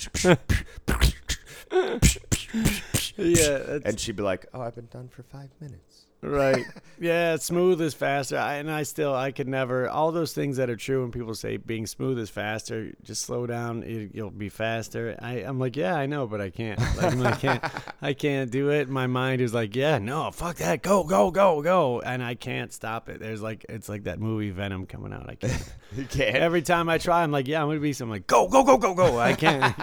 [3.19, 6.65] Yeah, that's And she'd be like, "Oh, I've been done for five minutes." Right.
[6.99, 8.39] Yeah, smooth is faster.
[8.39, 9.87] I, and I still, I could never.
[9.87, 13.47] All those things that are true when people say being smooth is faster, just slow
[13.47, 15.15] down, it, you'll be faster.
[15.21, 16.79] I, I'm like, yeah, I know, but I can't.
[16.97, 17.65] Like, I can't,
[18.01, 18.89] I can't do it.
[18.89, 22.73] My mind is like, yeah, no, fuck that, go, go, go, go, and I can't
[22.73, 23.21] stop it.
[23.21, 25.29] There's like, it's like that movie Venom coming out.
[25.29, 25.73] I can't.
[25.95, 26.37] You can't.
[26.37, 28.79] Every time I try, I'm like, yeah, I'm gonna be something like, go, go, go,
[28.79, 29.19] go, go.
[29.19, 29.77] I can't.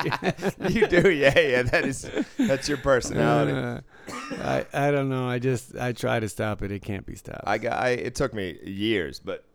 [0.67, 1.61] you do, yeah, yeah.
[1.61, 2.09] That is
[2.39, 3.51] that's your personality.
[3.51, 5.28] Uh, I, I don't know.
[5.28, 6.72] I just, I try to stop it.
[6.72, 7.43] It can't be stopped.
[7.45, 7.74] I got.
[7.74, 9.45] I, it took me years, but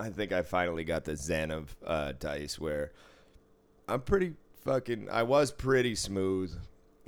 [0.00, 2.92] I think I finally got the zen of uh, dice where
[3.88, 4.34] I'm pretty
[4.64, 5.08] fucking.
[5.10, 6.52] I was pretty smooth.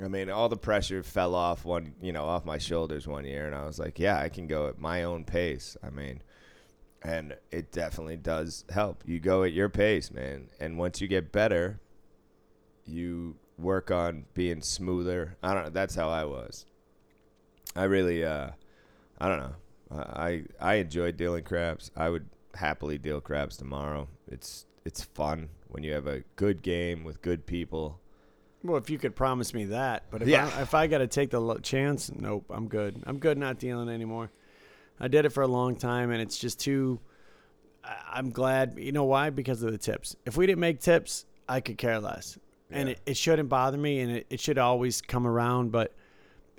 [0.02, 3.46] I mean, all the pressure fell off one, you know, off my shoulders one year,
[3.46, 5.76] and I was like, yeah, I can go at my own pace.
[5.84, 6.22] I mean,
[7.02, 9.02] and it definitely does help.
[9.06, 11.80] You go at your pace, man, and once you get better,
[12.84, 15.36] you work on being smoother.
[15.42, 15.70] I don't know.
[15.70, 16.66] That's how I was.
[17.76, 18.50] I really, uh,
[19.18, 19.54] I don't know.
[19.90, 21.90] I I enjoyed dealing craps.
[21.96, 24.08] I would happily deal craps tomorrow.
[24.28, 28.00] It's it's fun when you have a good game with good people.
[28.62, 30.50] Well, if you could promise me that, but if Yeah.
[30.56, 33.02] I, if I got to take the lo- chance, nope, I'm good.
[33.06, 34.30] I'm good not dealing anymore.
[34.98, 36.98] I did it for a long time, and it's just too.
[37.84, 38.78] I- I'm glad.
[38.78, 39.30] You know why?
[39.30, 40.16] Because of the tips.
[40.24, 42.38] If we didn't make tips, I could care less,
[42.70, 45.70] and it, it shouldn't bother me, and it, it should always come around.
[45.70, 45.92] But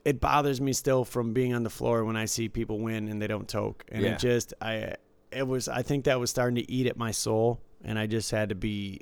[0.06, 3.22] it bothers me still from being on the floor when I see people win and
[3.22, 4.14] they don't toke, and Yeah.
[4.14, 4.96] it just I.
[5.32, 5.68] it was.
[5.68, 8.56] I think that was starting to eat at my soul, and I just had to
[8.56, 9.02] be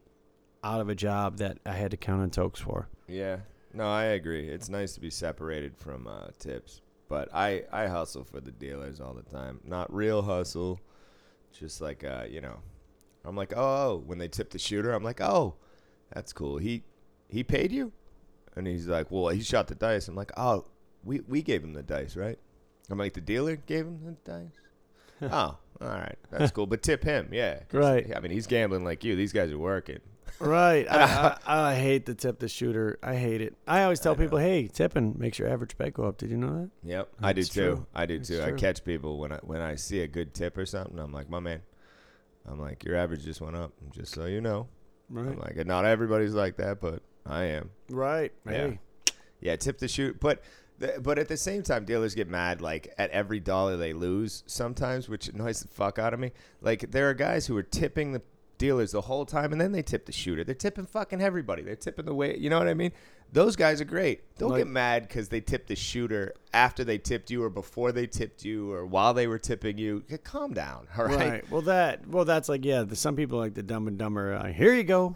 [0.64, 2.88] out of a job that I had to count on tokes for.
[3.08, 3.40] Yeah.
[3.74, 4.48] No, I agree.
[4.48, 9.02] It's nice to be separated from uh, tips, but I I hustle for the dealers
[9.02, 9.60] all the time.
[9.66, 10.80] Not real hustle,
[11.52, 12.60] just like uh, you know,
[13.26, 13.58] I'm like, oh,
[13.92, 15.56] oh, when they tip the shooter, I'm like, oh,
[16.14, 16.58] that's cool.
[16.60, 16.84] He
[17.30, 17.92] he paid you,
[18.56, 20.08] and he's like, well, he shot the dice.
[20.08, 20.66] I'm like, oh,
[21.04, 22.40] we we gave him the dice, right?
[22.90, 24.52] I'm like, the dealer gave him the dice.
[25.32, 26.68] oh, all right, that's cool.
[26.68, 27.60] But tip him, yeah.
[27.72, 28.16] Right.
[28.16, 29.16] I mean, he's gambling like you.
[29.16, 30.00] These guys are working.
[30.40, 30.86] Right.
[30.90, 33.00] I, I, I hate the tip the shooter.
[33.02, 33.56] I hate it.
[33.68, 36.18] I always tell I people, hey, tipping makes your average bet go up.
[36.18, 36.70] Did you know that?
[36.84, 37.62] Yep, I do too.
[37.62, 37.88] true.
[37.94, 38.42] I do That's too.
[38.42, 41.00] I catch people when I when I see a good tip or something.
[41.00, 41.62] I'm like, my man.
[42.46, 43.72] I'm like, your average just went up.
[43.92, 44.68] Just so you know.
[45.10, 45.28] Right.
[45.28, 47.70] I'm like, not everybody's like that, but I am.
[47.90, 48.34] Right.
[48.46, 48.52] Yeah.
[48.52, 48.80] Hey.
[49.40, 50.42] Yeah, tip the shoot, but.
[51.02, 55.08] But at the same time, dealers get mad like at every dollar they lose sometimes,
[55.08, 56.32] which annoys the fuck out of me.
[56.62, 58.22] Like there are guys who are tipping the
[58.58, 60.44] dealers the whole time, and then they tip the shooter.
[60.44, 61.62] They're tipping fucking everybody.
[61.64, 62.38] They're tipping the way.
[62.38, 62.92] You know what I mean?
[63.32, 64.22] Those guys are great.
[64.38, 67.92] Don't Like- get mad because they tipped the shooter after they tipped you, or before
[67.92, 70.04] they tipped you, or while they were tipping you.
[70.24, 71.30] Calm down, all right?
[71.30, 71.52] Right.
[71.52, 72.08] Well, that.
[72.08, 72.84] Well, that's like yeah.
[72.84, 74.34] The, some people like the Dumb and Dumber.
[74.34, 75.16] Uh, Here you go.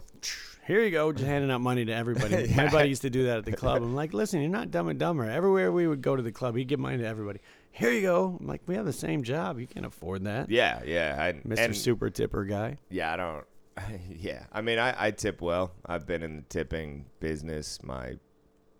[0.68, 1.12] Here you go.
[1.12, 2.46] Just handing out money to everybody.
[2.56, 3.82] My buddy used to do that at the club.
[3.82, 5.24] I'm like, listen, you're not Dumb and Dumber.
[5.24, 7.40] Everywhere we would go to the club, he'd give money to everybody.
[7.70, 8.36] Here you go.
[8.38, 9.58] I'm like, we have the same job.
[9.58, 11.16] You can't afford that, Yeah, yeah.
[11.18, 11.58] I, Mr.
[11.58, 12.76] and- Super Tipper guy.
[12.90, 13.44] Yeah, I don't.
[14.10, 15.72] Yeah, I mean, I, I tip well.
[15.86, 18.18] I've been in the tipping business my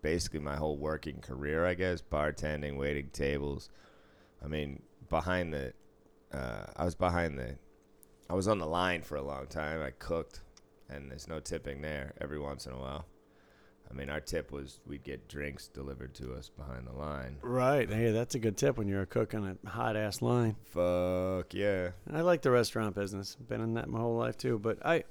[0.03, 2.03] basically my whole working career, I guess.
[2.03, 3.69] Bartending, waiting tables.
[4.45, 5.73] I mean, behind the,
[6.31, 7.55] uh, I was behind the,
[8.29, 9.81] I was on the line for a long time.
[9.81, 10.41] I cooked,
[10.89, 12.13] and there's no tipping there.
[12.19, 13.05] Every once in a while,
[13.89, 17.37] I mean, our tip was we'd get drinks delivered to us behind the line.
[17.41, 17.89] Right.
[17.89, 20.55] Hey, that's a good tip when you're a cook on a hot ass line.
[20.65, 21.91] Fuck yeah.
[22.11, 23.35] I like the restaurant business.
[23.35, 24.59] Been in that my whole life too.
[24.59, 25.05] But I,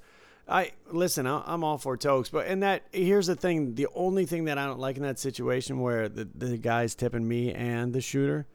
[0.47, 1.27] I listen.
[1.27, 2.29] I'm all for tokes.
[2.29, 3.75] But and that here's the thing.
[3.75, 7.27] The only thing that I don't like in that situation where the the guy's tipping
[7.27, 8.47] me and the shooter,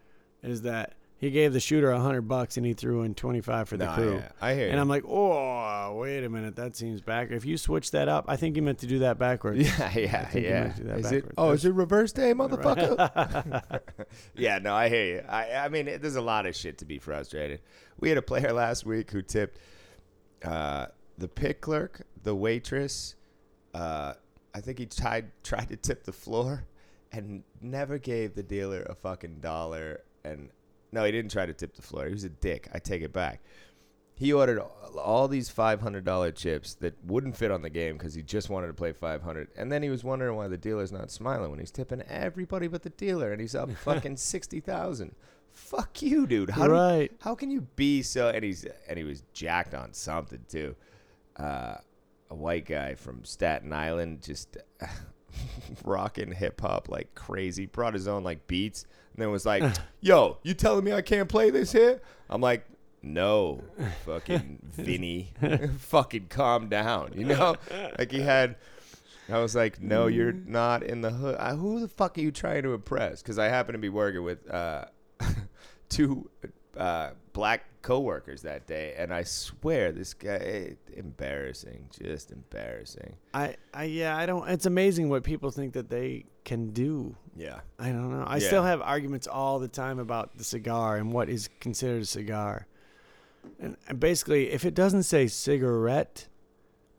[0.43, 0.95] is that
[1.25, 3.87] he gave the shooter a hundred bucks and he threw in twenty five for the
[3.87, 4.15] Nah, crew.
[4.17, 4.69] yeah, I hear you.
[4.69, 4.81] And you.
[4.81, 7.31] I'm like, oh, wait a minute, that seems back.
[7.31, 9.59] If you switch that up, I think you meant to do that backwards.
[9.79, 10.65] Yeah, yeah, think you yeah.
[10.65, 11.15] might do that Is it?
[11.15, 11.35] backwards.
[11.39, 13.81] Oh, is it reverse day, motherfucker?
[14.35, 15.23] yeah, no, I hear you.
[15.29, 17.61] I, I mean, it, there's a lot of shit to be frustrated.
[17.99, 19.59] We had a player last week who tipped
[20.45, 20.87] uh,
[21.19, 23.15] the pit clerk, the waitress.
[23.73, 24.15] Uh,
[24.55, 26.65] I think he tried tried to tip the floor,
[27.13, 30.03] and never gave the dealer a fucking dollar.
[30.25, 30.51] And
[30.95, 32.07] no, he didn't try to tip the floor.
[32.07, 32.69] He was a dick.
[32.73, 33.43] I take it back.
[34.17, 34.61] He ordered
[34.97, 38.49] all- these five hundred dollar chips that wouldn't fit on the game because he just
[38.49, 41.51] wanted to play five hundred, and then he was wondering why the dealer's not smiling
[41.51, 45.15] when he's tipping everybody but the dealer, and he's up fucking sixty thousand.
[45.51, 46.51] Fuck you, dude.
[46.51, 47.13] How Right.
[47.21, 48.29] how can you be so?
[48.29, 50.75] And he's and he was jacked on something too.
[51.37, 51.77] Uh,
[52.31, 54.57] a white guy from Staten Island, just
[55.85, 57.67] rocking hip hop like crazy.
[57.67, 59.63] Brought his own like beats, and then was like,
[60.01, 62.67] "Yo, you telling me I can't play this here?" I'm like.
[63.07, 63.61] No,
[64.07, 65.35] fucking Vinny,
[65.79, 67.13] fucking calm down.
[67.15, 67.57] You know,
[67.99, 68.57] like he had.
[69.29, 71.37] I was like, no, you're not in the hood.
[71.37, 73.21] I, who the fuck are you trying to impress?
[73.21, 74.87] Because I happen to be working with uh,
[75.91, 76.31] two
[76.79, 83.17] uh, black coworkers that day, and I swear this guy, eh, embarrassing, just embarrassing.
[83.33, 84.49] I, I, yeah, I don't.
[84.49, 87.17] It's amazing what people think that they can do.
[87.37, 88.25] Yeah, I don't know.
[88.27, 88.47] I Yeah.
[88.47, 92.67] still have arguments all the time about the cigar and what is considered a cigar.
[93.59, 96.29] And, and basically, if it doesn't say cigarette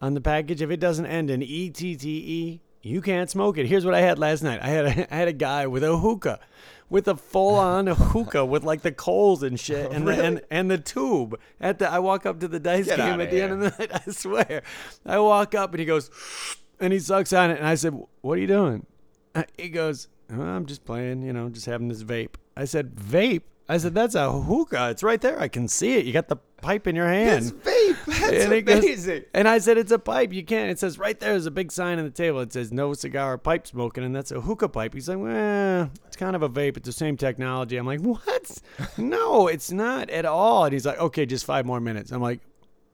[0.01, 3.57] on the package, if it doesn't end in E T T E, you can't smoke
[3.57, 3.65] it.
[3.65, 4.59] Here's what I had last night.
[4.61, 6.39] I had a, I had a guy with a hookah,
[6.89, 10.69] with a full on hookah with like the coals and shit, and the, and and
[10.69, 11.39] the tube.
[11.59, 13.69] At the I walk up to the dice Get game at the end of the
[13.79, 13.91] night.
[14.07, 14.63] I swear,
[15.05, 16.11] I walk up and he goes,
[16.79, 18.85] and he sucks on it, and I said, "What are you doing?"
[19.57, 22.35] He goes, "Oh, I'm just playing, you know, just having this vape.
[22.57, 23.41] I said, vape?
[23.67, 24.91] I said, that's a hookah.
[24.91, 25.39] It's right there.
[25.39, 26.05] I can see it.
[26.05, 27.45] You got the pipe in your hand.
[27.45, 28.05] That's vape.
[28.05, 29.23] That's And he goes- amazing.
[29.33, 30.31] and I said, it's a pipe.
[30.33, 30.69] You can't.
[30.69, 31.31] It says right there.
[31.31, 32.41] There's a big sign on the table.
[32.41, 34.93] It says no cigar or pipe smoking, and that's a hookah pipe.
[34.93, 36.77] He's like, well, it's kind of a vape.
[36.77, 37.77] It's the same technology.
[37.77, 38.59] I'm like, what?
[38.99, 40.65] no, it's not at all.
[40.65, 42.11] And he's like, okay, just five more minutes.
[42.11, 42.41] I'm like,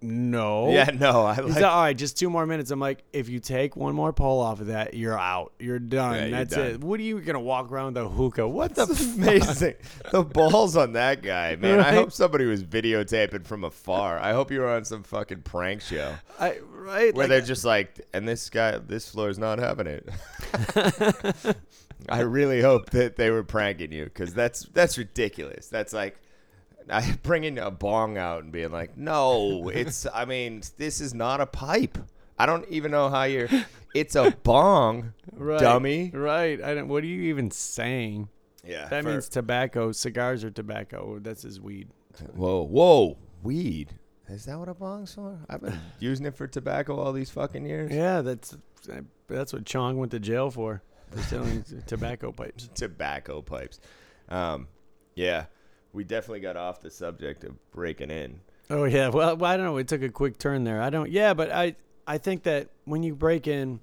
[0.01, 0.71] no.
[0.71, 1.55] yeah, no, I He's like.
[1.55, 2.71] like, all right, just two more minutes.
[2.71, 5.53] I'm like, if you take one more pull off of that, you're out.
[5.59, 6.15] You're done.
[6.15, 6.65] Yeah, you're That's done.
[6.67, 6.83] it.
[6.83, 8.47] What are you gonna walk around with a hookah?
[8.47, 8.73] What?
[8.75, 9.75] That's F- amazing.
[10.11, 11.79] the balls on that guy, man.
[11.79, 14.17] I hope somebody was videotaping from afar.
[14.19, 17.13] I hope you were on some fucking prank show I, right?
[17.13, 20.09] where like- they're just like, and this guy, this floor is not having it.
[22.09, 25.67] I really hope that they were pranking you because that's that's ridiculous.
[25.67, 26.17] That's like,
[26.91, 30.05] I bringing a bong out and being like, no, it's.
[30.13, 31.97] I mean, this is not a pipe.
[32.37, 33.49] I don't even know how you're.
[33.93, 35.59] It's a bong, Right.
[35.59, 36.11] dummy.
[36.13, 36.61] Right.
[36.61, 36.87] I don't.
[36.87, 38.29] What are you even saying?
[38.65, 39.91] Yeah, That for- means tobacco.
[39.91, 41.19] Cigars are tobacco.
[41.19, 41.89] That's his weed.
[42.35, 43.93] Whoa, whoa, weed.
[44.29, 45.37] Is that what a bong's for?
[45.49, 47.91] I've been using it for tobacco all these fucking years.
[47.91, 48.55] Yeah, that's
[49.27, 50.81] that's what Chong went to jail for.
[51.11, 52.69] For selling tobacco pipes.
[52.73, 53.79] Tobacco pipes.
[54.29, 54.67] Um,
[55.15, 55.45] yeah,
[55.93, 58.39] we definitely got off the subject of breaking in.
[58.69, 59.09] Oh yeah.
[59.09, 59.73] Well, I don't know.
[59.73, 60.81] We took a quick turn there.
[60.81, 61.11] I don't.
[61.11, 61.75] Yeah, but I
[62.07, 63.79] I think that when you break in,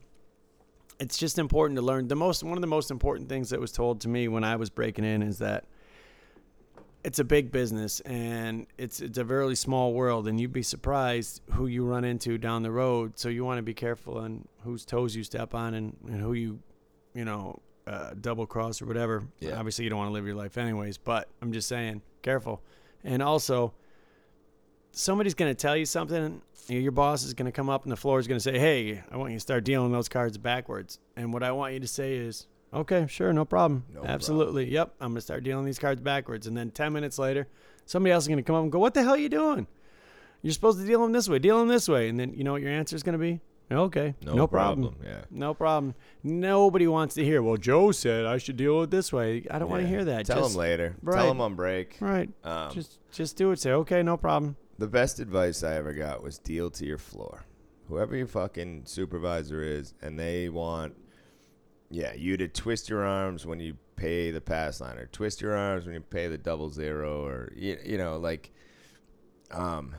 [0.98, 2.08] it's just important to learn.
[2.08, 4.56] The most one of the most important things that was told to me when I
[4.56, 5.64] was breaking in is that
[7.04, 11.40] it's a big business and it's it's a very small world and you'd be surprised
[11.52, 13.18] who you run into down the road.
[13.18, 16.32] So you want to be careful on whose toes you step on and, and who
[16.32, 16.58] you
[17.14, 19.24] you know uh, double cross or whatever.
[19.40, 19.58] Yeah.
[19.58, 20.98] Obviously, you don't want to live your life anyways.
[20.98, 22.60] But I'm just saying, careful.
[23.02, 23.72] And also,
[24.92, 26.42] somebody's going to tell you something.
[26.68, 29.02] Your boss is going to come up and the floor is going to say, "Hey,
[29.10, 31.88] I want you to start dealing those cards backwards." And what I want you to
[31.88, 35.78] say is, "Okay, sure, no problem, No absolutely, yep, I'm going to start dealing these
[35.78, 37.48] cards backwards." And then ten minutes later,
[37.86, 39.66] somebody else is going to come up and go, "What the hell are you doing?
[40.42, 42.52] You're supposed to deal them this way, deal them this way." And then you know
[42.52, 43.40] what your answer is going to be?
[43.70, 44.96] Okay, no, problem.
[45.04, 45.20] Yeah.
[45.30, 45.94] No problem.
[46.22, 47.42] Nobody wants to hear.
[47.42, 49.44] Well, Joe said I should deal it this way.
[49.50, 50.24] I don't want to hear that.
[50.24, 50.96] Tell just, them later.
[51.02, 51.16] right.
[51.16, 51.96] Tell them on break.
[52.00, 52.30] Right.
[52.44, 53.58] Um, just just do it.
[53.60, 54.56] Say okay, no problem.
[54.78, 57.44] the best advice I ever got was deal to your floor.
[57.88, 60.94] Whoever your fucking supervisor is, and they want,
[61.90, 65.56] yeah, you to twist your arms when you pay the pass line, or twist your
[65.56, 68.50] arms when you pay the double zero, or you, you know, like,
[69.50, 69.94] um,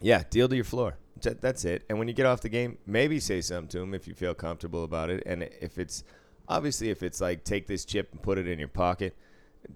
[0.00, 0.96] yeah, deal to your floor.
[1.22, 1.84] Th- That's it.
[1.88, 4.34] And when you get off the game, maybe say something to them if you feel
[4.34, 5.22] comfortable about it.
[5.24, 6.04] And if it's
[6.48, 9.14] obviously if it's like take this chip and put it in your pocket,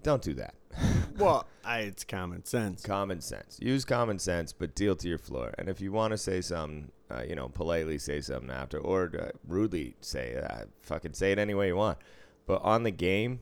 [0.03, 0.53] don't do that.
[1.17, 2.83] Well, I, it's common sense.
[2.83, 3.57] Common sense.
[3.59, 5.51] Use common sense, but deal to your floor.
[5.57, 9.11] And if you want to say something, uh, you know, politely say something after, or
[9.19, 11.97] uh, rudely say, uh, fucking say it any way you want.
[12.45, 13.39] But on the game,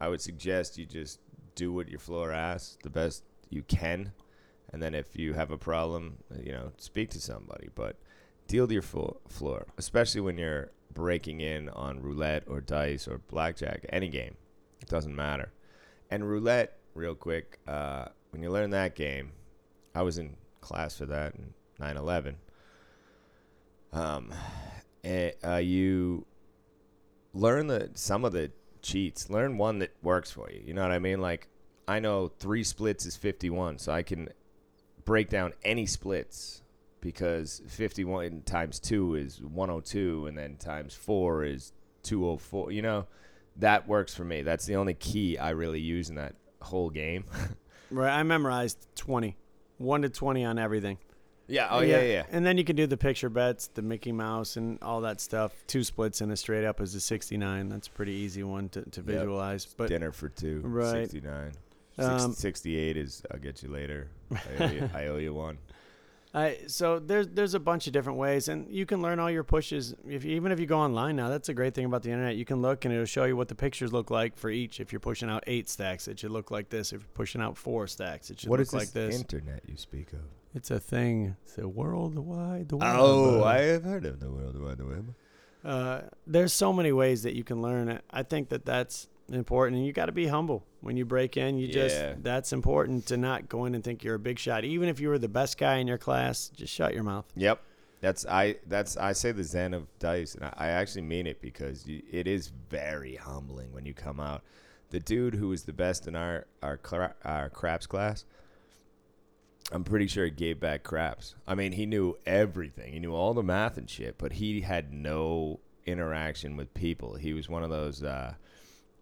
[0.00, 1.20] I would suggest you just
[1.54, 4.12] do what your floor asks the best you can.
[4.72, 7.68] And then if you have a problem, you know, speak to somebody.
[7.74, 7.96] But
[8.46, 13.18] deal to your flo- floor, especially when you're breaking in on roulette or dice or
[13.18, 14.36] blackjack, any game.
[14.80, 15.52] It doesn't matter.
[16.10, 19.32] And roulette, real quick, uh, when you learn that game,
[19.94, 22.36] I was in class for that in 9 11.
[23.92, 24.32] Um,
[25.04, 26.26] eh, uh, you
[27.34, 28.50] learn the some of the
[28.82, 29.30] cheats.
[29.30, 30.62] Learn one that works for you.
[30.64, 31.20] You know what I mean?
[31.20, 31.48] Like
[31.88, 34.28] I know three splits is 51, so I can
[35.10, 36.62] break down any splits
[37.00, 41.72] because 51 times 2 is 102 and then times 4 is
[42.04, 43.08] 204 you know
[43.56, 47.24] that works for me that's the only key i really use in that whole game
[47.90, 48.16] Right.
[48.16, 49.36] I memorized 20.
[49.78, 50.98] 1 to 20 on everything.
[51.48, 54.56] yeah oh yeah yeah, And then you can do the picture bets, the Mickey Mouse,
[54.56, 55.52] and all that stuff.
[55.66, 57.68] Two splits and a straight up is a 69.
[57.68, 59.66] That's a pretty easy one to, to visualize.
[59.76, 61.10] But dinner for two Right.
[61.10, 61.50] 69
[62.00, 65.58] Um, Six, 68 is i'll get you later I owe you, I owe you one
[66.34, 69.42] I so there's there's a bunch of different ways, and you can learn all your
[69.42, 69.96] pushes.
[70.08, 72.36] If you- even if you go online now, that's a great thing about the internet.
[72.36, 74.78] You can look and it'll show you what the pictures look like for each.
[74.78, 76.92] If you're pushing out eight stacks, it should look like this.
[76.92, 79.20] If you're pushing out four stacks, it should what look is like this, this.
[79.20, 80.20] internet you speak of
[80.54, 81.34] it's a thing.
[81.44, 82.70] It's a worldwide.
[82.70, 82.80] web.
[82.82, 85.14] oh i have heard of the world wide web
[85.64, 88.02] Uh, there's so many ways that you can learn it.
[88.10, 91.58] I think that that's important, and you got to be humble when you break in.
[91.58, 91.72] You Yeah.
[91.72, 94.64] just that's important to not go in and think you're a big shot.
[94.64, 97.26] Even if you were the best guy in your class, just shut your mouth.
[97.36, 97.62] Yep.
[98.00, 98.56] That's I.
[98.66, 102.02] That's I say the zen of dice, and I, I actually mean it because you,
[102.10, 104.42] it is very humbling when you come out.
[104.88, 108.24] The dude who was the best in our our cra- our craps class,
[109.70, 111.34] I'm pretty sure he gave back craps.
[111.46, 112.92] I mean, he knew everything.
[112.92, 117.14] He knew all the math and shit, but he had no interaction with people.
[117.16, 118.34] He was one of those uh,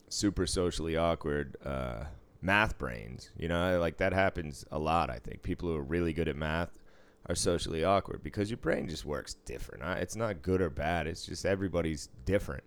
[0.09, 2.05] super socially awkward uh,
[2.41, 3.31] math brains.
[3.37, 5.11] You know, like that happens a lot.
[5.11, 6.79] I think people who are really good at math
[7.27, 9.83] are socially awkward because your brain just works different.
[10.01, 11.07] It's not good or bad.
[11.07, 12.65] It's just everybody's different.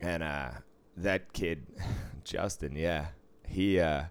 [0.00, 0.50] And uh,
[0.96, 1.66] that kid,
[2.24, 3.08] Justin, yeah,
[3.46, 3.80] he.
[3.80, 4.04] Uh,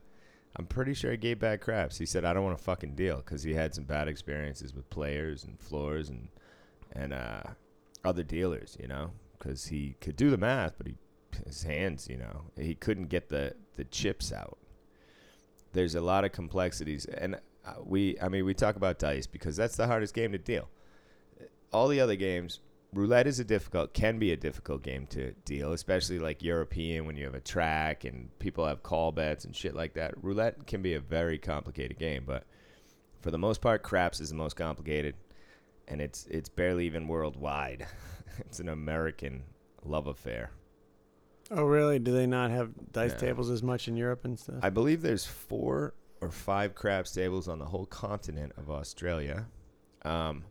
[0.58, 1.98] I'm pretty sure he gave bad craps.
[1.98, 4.90] He said, "I don't want a fucking deal" because he had some bad experiences with
[4.90, 6.28] players and floors and
[6.94, 7.44] and uh,
[8.04, 8.78] other dealers.
[8.80, 10.96] You know, because he could do the math, but he
[11.46, 14.58] his hands, you know, he couldn't get the the chips out.
[15.74, 19.56] There's a lot of complexities, and uh, we, I mean, we talk about dice because
[19.56, 20.70] that's the hardest game to deal.
[21.72, 22.60] All the other games,
[22.94, 27.16] roulette is a difficult, can be a difficult game to deal, especially like European when
[27.16, 30.14] you have a track and people have call bets and shit like that.
[30.22, 32.44] Roulette can be a very complicated game, but
[33.22, 35.16] for the most part, craps is the most complicated,
[35.88, 37.88] and it's it's barely even worldwide.
[38.40, 39.44] it's an American
[39.84, 40.52] love affair.
[41.52, 42.00] Oh, really?
[42.00, 43.18] Do they not have dice Yeah.
[43.18, 44.56] tables as much in Europe and stuff?
[44.62, 49.48] I believe there's four or five craps tables on the whole continent of Australia.
[50.04, 50.46] Um,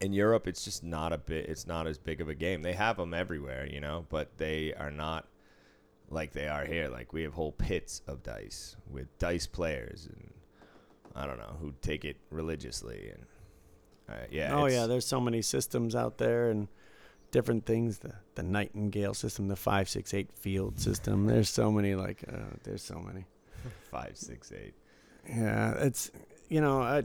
[0.00, 1.46] in Europe, it's just not a bit.
[1.48, 2.62] It's not as big of a game.
[2.62, 5.28] They have them everywhere, you know, but they are not
[6.08, 6.88] like they are here.
[6.88, 10.32] Like we have whole pits of dice with dice players, and
[11.14, 13.10] I don't know who take it religiously.
[13.12, 13.26] And
[14.08, 16.66] uh, yeah, oh it's- yeah, there's so many systems out there and
[17.30, 17.98] different things.
[17.98, 21.26] The the Nightingale system, the five six eight field system.
[21.26, 21.94] There's so many.
[21.94, 23.26] Like uh, there's so many.
[23.90, 24.74] five, six, eight.
[25.28, 26.10] Yeah, it's
[26.48, 27.04] you know I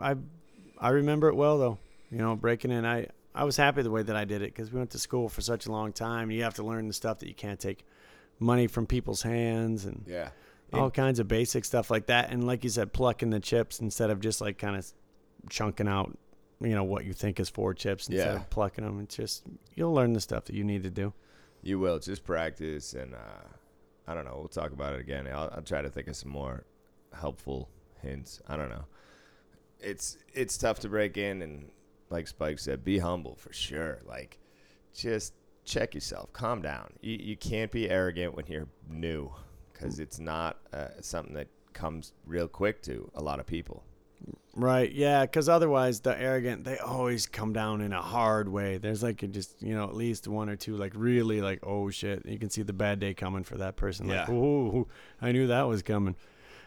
[0.00, 0.16] I
[0.78, 1.78] I remember it well though.
[2.10, 4.72] You know, breaking in, I I was happy the way that I did it because
[4.72, 6.30] we went to school for such a long time.
[6.30, 7.84] You have to learn the stuff that you can't take
[8.40, 10.30] money from people's hands and Yeah,
[10.72, 12.30] all kinds of basic stuff like that.
[12.30, 14.86] And like you said, plucking the chips instead of just like kind of
[15.50, 16.16] chunking out,
[16.60, 18.40] you know, what you think is four chips instead Yeah.
[18.40, 19.00] of plucking them.
[19.00, 19.44] It's just
[19.74, 21.12] you'll learn the stuff that you need to do.
[21.62, 23.46] You will just practice, and uh,
[24.06, 24.36] I don't know.
[24.38, 25.26] We'll talk about it again.
[25.28, 26.64] I'll, I'll try to think of some more
[27.12, 27.68] helpful
[28.02, 28.40] hints.
[28.48, 28.84] I don't know.
[29.80, 31.70] It's it's tough to break in, and
[32.10, 34.00] like Spike said, be humble for sure.
[34.04, 34.38] Like,
[34.94, 35.34] just
[35.64, 36.92] check yourself, calm down.
[37.00, 39.30] You you can't be arrogant when you're new,
[39.72, 43.84] because it's not uh, something that comes real quick to a lot of people.
[44.58, 44.90] Right.
[44.92, 45.22] Yeah.
[45.22, 48.78] Because otherwise, the arrogant, they always come down in a hard way.
[48.78, 52.26] There's like just, you know, at least one or two, like really like, oh shit.
[52.26, 54.08] You can see the bad day coming for that person.
[54.08, 54.34] Like, Yeah.
[54.34, 54.88] ooh,
[55.22, 56.16] I knew that was coming.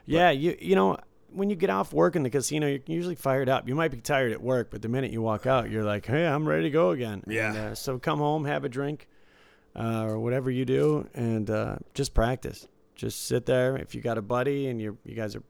[0.06, 0.32] yeah.
[0.32, 0.98] You, you know,
[1.34, 3.68] when you get off work in the casino, you're usually fired up.
[3.68, 6.26] You might be tired at work, but the minute you walk out, you're like, hey,
[6.26, 7.24] I'm ready to go again.
[7.28, 7.50] Yeah.
[7.50, 9.08] And, uh, so come home, have a drink
[9.76, 12.68] uh, or whatever you do, and uh, just practice.
[12.96, 13.78] Just sit there.
[13.78, 15.44] If you got a buddy and you you guys are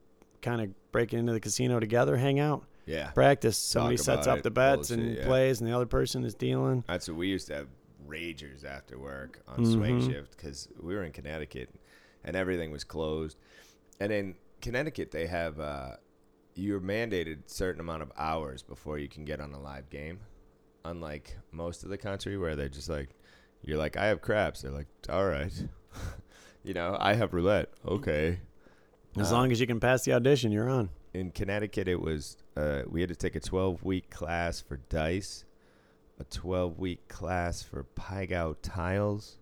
[0.43, 3.57] kind of breaking into the casino together, hang out Yeah, practice.
[3.57, 5.25] Somebody sets up it, the bets bullshit, and yeah.
[5.25, 6.83] plays, and the other person is dealing.
[6.87, 7.67] That's what we used to have
[8.07, 10.07] ragers after work on swing Mhm.
[10.07, 11.69] shift because we were in Connecticut
[12.23, 13.37] and everything was closed.
[13.99, 15.95] And in Connecticut, they have uh,
[16.55, 20.19] you're mandated certain amount of hours before you can get on a live game.
[20.83, 23.09] Unlike most of the country, where they're just like,
[23.63, 24.63] you're like, I have craps.
[24.63, 25.53] They're like, all right,
[26.63, 27.69] you know, I have roulette.
[27.87, 28.39] Okay.
[29.17, 30.89] As Uh, long as you can pass the audition, you're on.
[31.13, 35.43] in Connecticut, it was uh, we had to take a 12 week class for dice,
[36.19, 39.37] a 12 week class for Pai Gow tiles,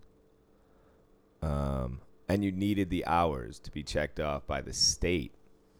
[1.42, 5.32] um, and you needed the hours to be checked off by the state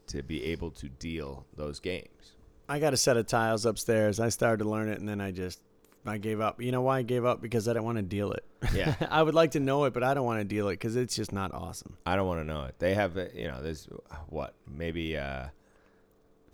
[0.09, 2.33] to be able to deal those games.
[2.69, 4.21] I got a set of tiles upstairs.
[4.21, 5.61] I started to learn it, and then I just
[6.07, 6.63] I gave up.
[6.63, 7.43] You know why I gave up?
[7.43, 8.45] Because I didn't want to deal it.
[8.75, 10.97] Yeah, I would like to know it, but I don't want to deal it because
[10.97, 11.97] it's just not awesome.
[12.07, 12.75] I don't want to know it.
[12.79, 15.47] They have, uh, you know, there's uh, what maybe uh,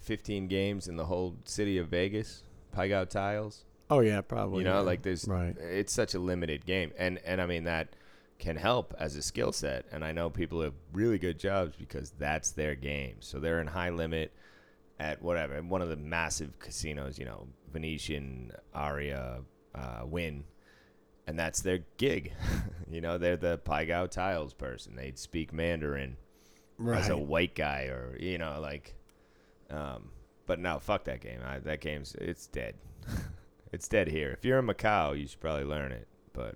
[0.00, 2.42] 15 games in the whole city of Vegas.
[2.72, 3.64] Pai Gow tiles.
[3.88, 4.58] Oh yeah, probably.
[4.58, 4.80] you know yeah.
[4.80, 5.56] like there's right.
[5.58, 7.88] it's such a limited game and and i mean that
[8.38, 12.12] can help as a skill set and i know people have really good jobs because
[12.18, 14.32] that's their game so they're in high limit
[14.98, 19.40] at whatever one of the massive casinos you know venetian aria
[19.74, 20.44] uh, Wynn
[21.26, 22.32] and that's their gig.
[22.88, 24.94] You know they're the Pai Gow tiles person.
[24.94, 26.16] They speak mandarin
[26.94, 28.94] as a white guy or you know like
[29.70, 30.10] um
[30.46, 31.40] but no fuck that game.
[31.44, 32.74] I, that game's it's dead.
[33.72, 34.30] It's dead here.
[34.30, 36.54] If you're in macau you should probably learn it but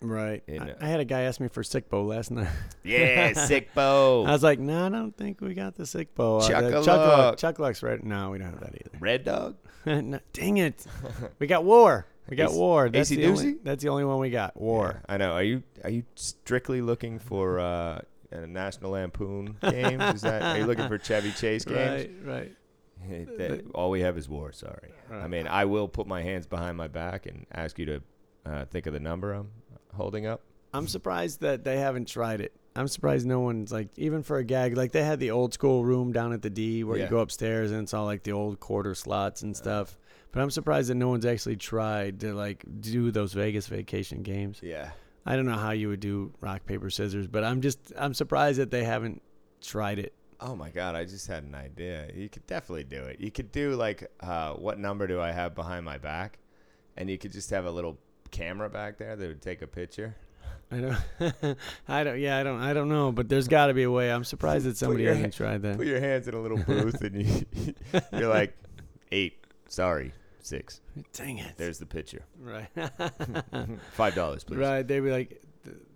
[0.00, 0.42] Right.
[0.48, 2.48] I, uh, I had a guy ask me for Sic Bo last night.
[2.84, 4.24] yeah Sic Bo.
[4.26, 6.38] I was like, no, I don't think we got the Sic Bo.
[6.38, 6.84] Uh, the Chuck-a-luck.
[6.84, 7.36] Chuck-a-luck.
[7.38, 8.02] Chuck-a-luck's right.
[8.04, 8.90] No, we don't have that either.
[9.00, 10.84] red dog no, dang it.
[11.38, 12.06] We got war.
[12.28, 12.88] We got Ace- war.
[12.90, 14.60] That's the, AC only, that's the only one we got.
[14.60, 15.00] War.
[15.08, 20.00] Yeah, i know are you are you strictly looking for uh a national lampoon game
[20.02, 22.52] is that are you looking for chevy chase games Right,
[23.08, 23.38] right.
[23.38, 26.76] That- all we have is war sorry i mean i will put my hands behind
[26.76, 28.02] my back and ask you to
[28.44, 29.48] uh, think of the number i'm
[29.98, 30.40] holding up
[30.72, 32.52] I'm surprised that they haven't tried it.
[32.76, 34.76] I'm surprised no one's like even for a gag.
[34.76, 37.04] Like they had the old school room down at the D where Yeah.
[37.04, 39.96] you go upstairs and it's all like the old quarter slots and stuff.
[40.30, 44.60] But I'm surprised that no one's actually tried to like do those Vegas vacation games.
[44.62, 44.90] yeah
[45.24, 48.58] I don't know how you would do rock paper scissors, but I'm just I'm surprised
[48.60, 49.22] that they haven't
[49.62, 50.12] tried it.
[50.38, 52.10] Oh my god, I just had an idea.
[52.14, 53.20] You could definitely do it.
[53.20, 56.38] You could do like uh, what number do I have behind my back?
[56.98, 57.98] And you could just have a little
[58.28, 60.14] camera back there that would take a picture.
[60.70, 61.56] I don't
[61.88, 64.12] I don't yeah, I don't I don't know, but there's got to be a way.
[64.12, 65.78] I'm surprised that somebody your hasn't tried that.
[65.78, 67.44] Put your hands in a little booth and you
[68.12, 68.54] you're like
[69.10, 70.12] eight, sorry,
[70.42, 70.80] six.
[71.14, 71.54] Dang it.
[71.56, 72.22] There's the picture.
[72.40, 72.68] right.
[73.92, 74.58] Five dollars, please.
[74.58, 74.86] right.
[74.86, 75.40] They'd be like,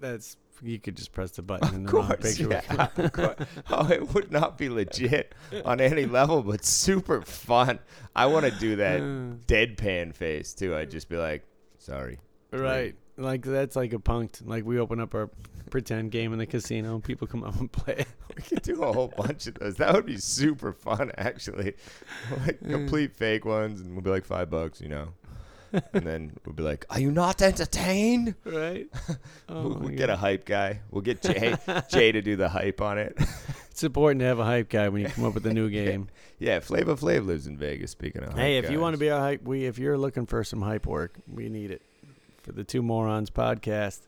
[0.01, 2.49] that's, you could just press the button and Of the course, picture.
[2.51, 2.89] yeah.
[2.97, 3.37] of course.
[3.69, 7.79] Oh, it would not be legit on any level, but super fun.
[8.17, 9.01] I want to do that
[9.47, 10.75] deadpan face too.
[10.77, 11.45] I'd just be like,
[11.83, 12.19] "Sorry."
[12.53, 12.95] Right.
[13.17, 14.47] Like that's like a punked.
[14.47, 15.31] Like we open up our
[15.71, 18.05] pretend game in the casino and people come up and play.
[18.35, 19.77] We could do a whole bunch of those.
[19.77, 21.75] That would be super fun, actually.
[22.47, 25.09] Like complete fake ones, and we'll be like five bucks, you know.
[25.93, 28.89] And then we'll be like, "Are you not entertained?" right.
[29.51, 30.81] Oh we'll we'll get a hype guy.
[30.91, 31.57] We'll get Jay
[31.91, 33.19] Jay to do the hype on it.
[33.73, 36.09] It's important to have a hype guy when you come up with a new game.
[36.39, 37.91] yeah, Flavor Flav lives in Vegas.
[37.91, 40.45] Speaking of, hey, if you want to be our hype, we if you're looking for
[40.45, 41.81] some hype work, we need it
[42.43, 44.01] for the Two Morons podcast.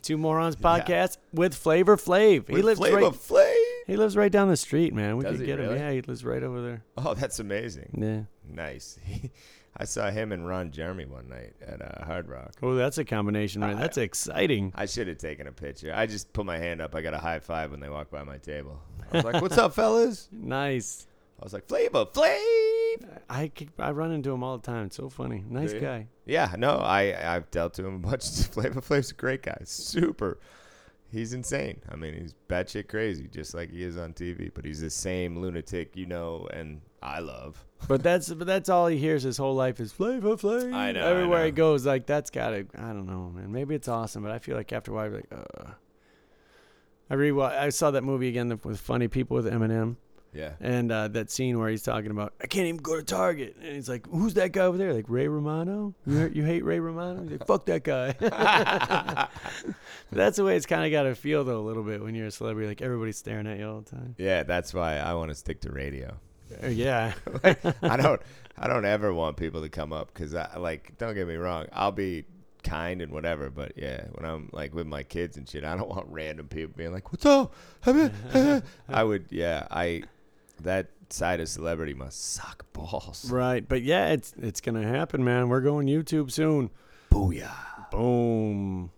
[0.00, 0.80] Two Morons Yeah.
[0.80, 2.46] podcast with Flavor Flav.
[2.48, 3.12] He With lives Flavor right.
[3.12, 3.54] Flav.
[3.88, 5.16] He lives right down the street, man.
[5.16, 5.74] We Does could get him.
[5.76, 6.84] Yeah, he lives right over there.
[6.96, 7.90] Oh, that's amazing.
[8.00, 8.54] Yeah.
[8.54, 8.98] Nice.
[9.76, 12.52] I saw him and Ron Jeremy one night at uh, Hard Rock.
[12.62, 13.76] Oh, that's a combination, right?
[13.76, 14.72] That's exciting.
[14.74, 15.92] I should have taken a picture.
[15.94, 16.94] I just put my hand up.
[16.94, 18.78] I got a high five when they walked by my table.
[19.10, 21.06] I was like, "What's up, fellas?" Nice.
[21.40, 24.86] I was like, "Flavor Flav." I I run into him all the time.
[24.86, 25.42] It's so funny.
[25.48, 26.08] Nice guy.
[26.26, 28.24] Yeah, no, I I've dealt to him a bunch.
[28.24, 29.58] Flavor Flav's a great guy.
[29.64, 30.38] Super.
[31.12, 31.80] He's insane.
[31.90, 34.50] I mean, he's batshit crazy, just like he is on TV.
[34.52, 37.64] But he's the same lunatic, you know, and I love.
[37.88, 40.72] But that's but that's all he hears his whole life is Flavor Flav.
[40.72, 42.64] I know, I Everywhere he goes, like that's gotta.
[42.76, 43.50] I don't know, man.
[43.50, 45.70] Maybe it's awesome, but I feel like after a while, I'd be like, uh.
[47.10, 49.96] I re I saw that movie again with funny people with Eminem
[50.34, 50.52] Yeah.
[50.60, 53.56] and uh, that scene where he's talking about I can't even go to Target.
[53.62, 54.94] And he's like who's that guy over there?
[54.94, 55.94] Like Ray Romano?
[56.06, 57.22] You hate- you hate Ray Romano?
[57.22, 58.12] He's like fuck that guy.
[60.12, 62.26] That's the way it's kind of got to feel though a little bit when you're
[62.26, 64.14] a celebrity like everybody's staring at you all the time.
[64.18, 66.16] Yeah, that's why I want to stick to radio.
[66.62, 67.14] Uh, yeah.
[67.82, 68.20] I don't
[68.58, 71.66] I don't ever want people to come up because I like don't get me wrong
[71.72, 72.24] I'll be
[72.62, 75.88] kind and whatever but yeah when I'm like with my kids and shit I don't
[75.94, 77.54] want random people being like what's up?
[77.86, 80.02] I would yeah I
[80.62, 85.48] that side of celebrity must suck balls right but yeah it's it's gonna happen man
[85.48, 86.70] we're going YouTube soon
[87.10, 88.90] booyah Boom.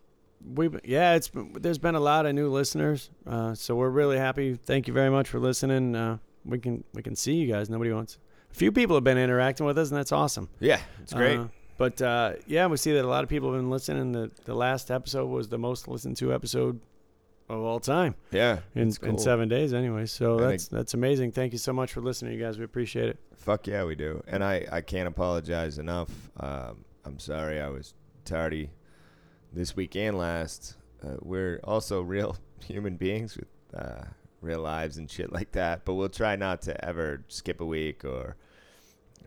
[0.55, 4.55] We yeah, it's there's been a lot of new listeners, uh, so we're really happy.
[4.55, 5.97] Thank you very much for listening.
[5.97, 7.69] Uh, we can we can see you guys.
[7.69, 8.19] Nobody wants.
[8.53, 10.49] A few people have been interacting with us, and that's awesome.
[10.61, 13.61] yeah it's great Uh, but uh, yeah, we see that a lot of people have
[13.61, 14.12] been listening.
[14.12, 16.79] The the last episode was the most listened to episode
[17.55, 19.72] of all time yeah in, it's in seven days.
[19.72, 21.32] Anyway, so I that's that's amazing.
[21.32, 22.59] Thank you so much for listening, you guys.
[22.59, 23.18] We appreciate it.
[23.36, 24.22] Fuck yeah, we do.
[24.26, 26.11] And I, I can't apologize enough.
[26.40, 27.94] Um, I'm sorry I was
[28.24, 28.70] tardy
[29.52, 30.76] this week and last.
[31.02, 34.05] Uh, we're also real human beings with uh,
[34.40, 35.84] real lives and shit like that.
[35.84, 38.36] But we'll try not to ever skip a week or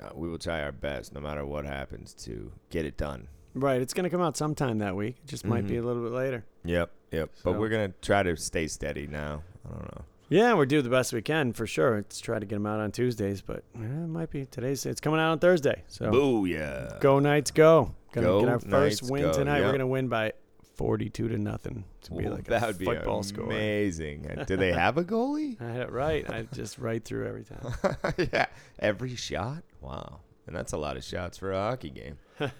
[0.01, 3.27] uh, we will try our best, no matter what happens, to get it done.
[3.53, 5.15] Right, it's gonna come out sometime that week.
[5.23, 5.83] It just might be Mhm.
[5.83, 6.45] a little bit later.
[6.67, 7.29] Yep, yep.
[7.43, 9.43] But we're going to try to stay steady now.
[9.65, 10.01] I don't know.
[10.29, 11.95] Yeah, we're do the best we can for sure.
[11.95, 14.85] Let's try to get them out on Tuesdays, but eh, it might be today's.
[14.85, 16.99] It's coming out on Thursday, so Booyah.
[16.99, 17.95] go Knights, go!
[18.11, 19.61] Gonna Go get our first win go, tonight.
[19.61, 20.33] We're gonna win by
[20.75, 21.85] forty-two to nothing.
[22.03, 23.45] To be Ooh, like that a would be football score.
[23.45, 24.29] amazing.
[24.29, 25.61] Uh, Do they have a goalie?
[25.61, 26.29] I had it right.
[26.29, 27.73] I just right through every time.
[28.33, 28.47] yeah,
[28.79, 29.63] every shot.
[29.79, 32.17] Wow, and that's a lot of shots for a hockey game.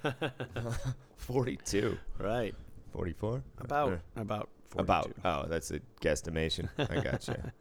[1.18, 2.56] 42, right,
[2.98, 3.44] 44?
[3.60, 4.82] about Uh, about 42.
[4.82, 5.12] about.
[5.24, 6.68] Oh, that's a guesstimation.
[6.80, 7.54] I gotcha.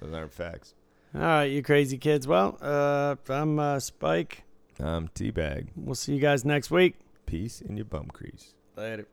[0.00, 0.74] Those aren't facts.
[1.14, 2.26] All right, you crazy kids.
[2.26, 4.42] Well, uh, I'm uh, Spike.
[4.80, 5.68] I'm teabag.
[5.76, 6.96] We'll see you guys next week.
[7.26, 8.54] Peace in your bum crease.
[8.76, 9.06] Later.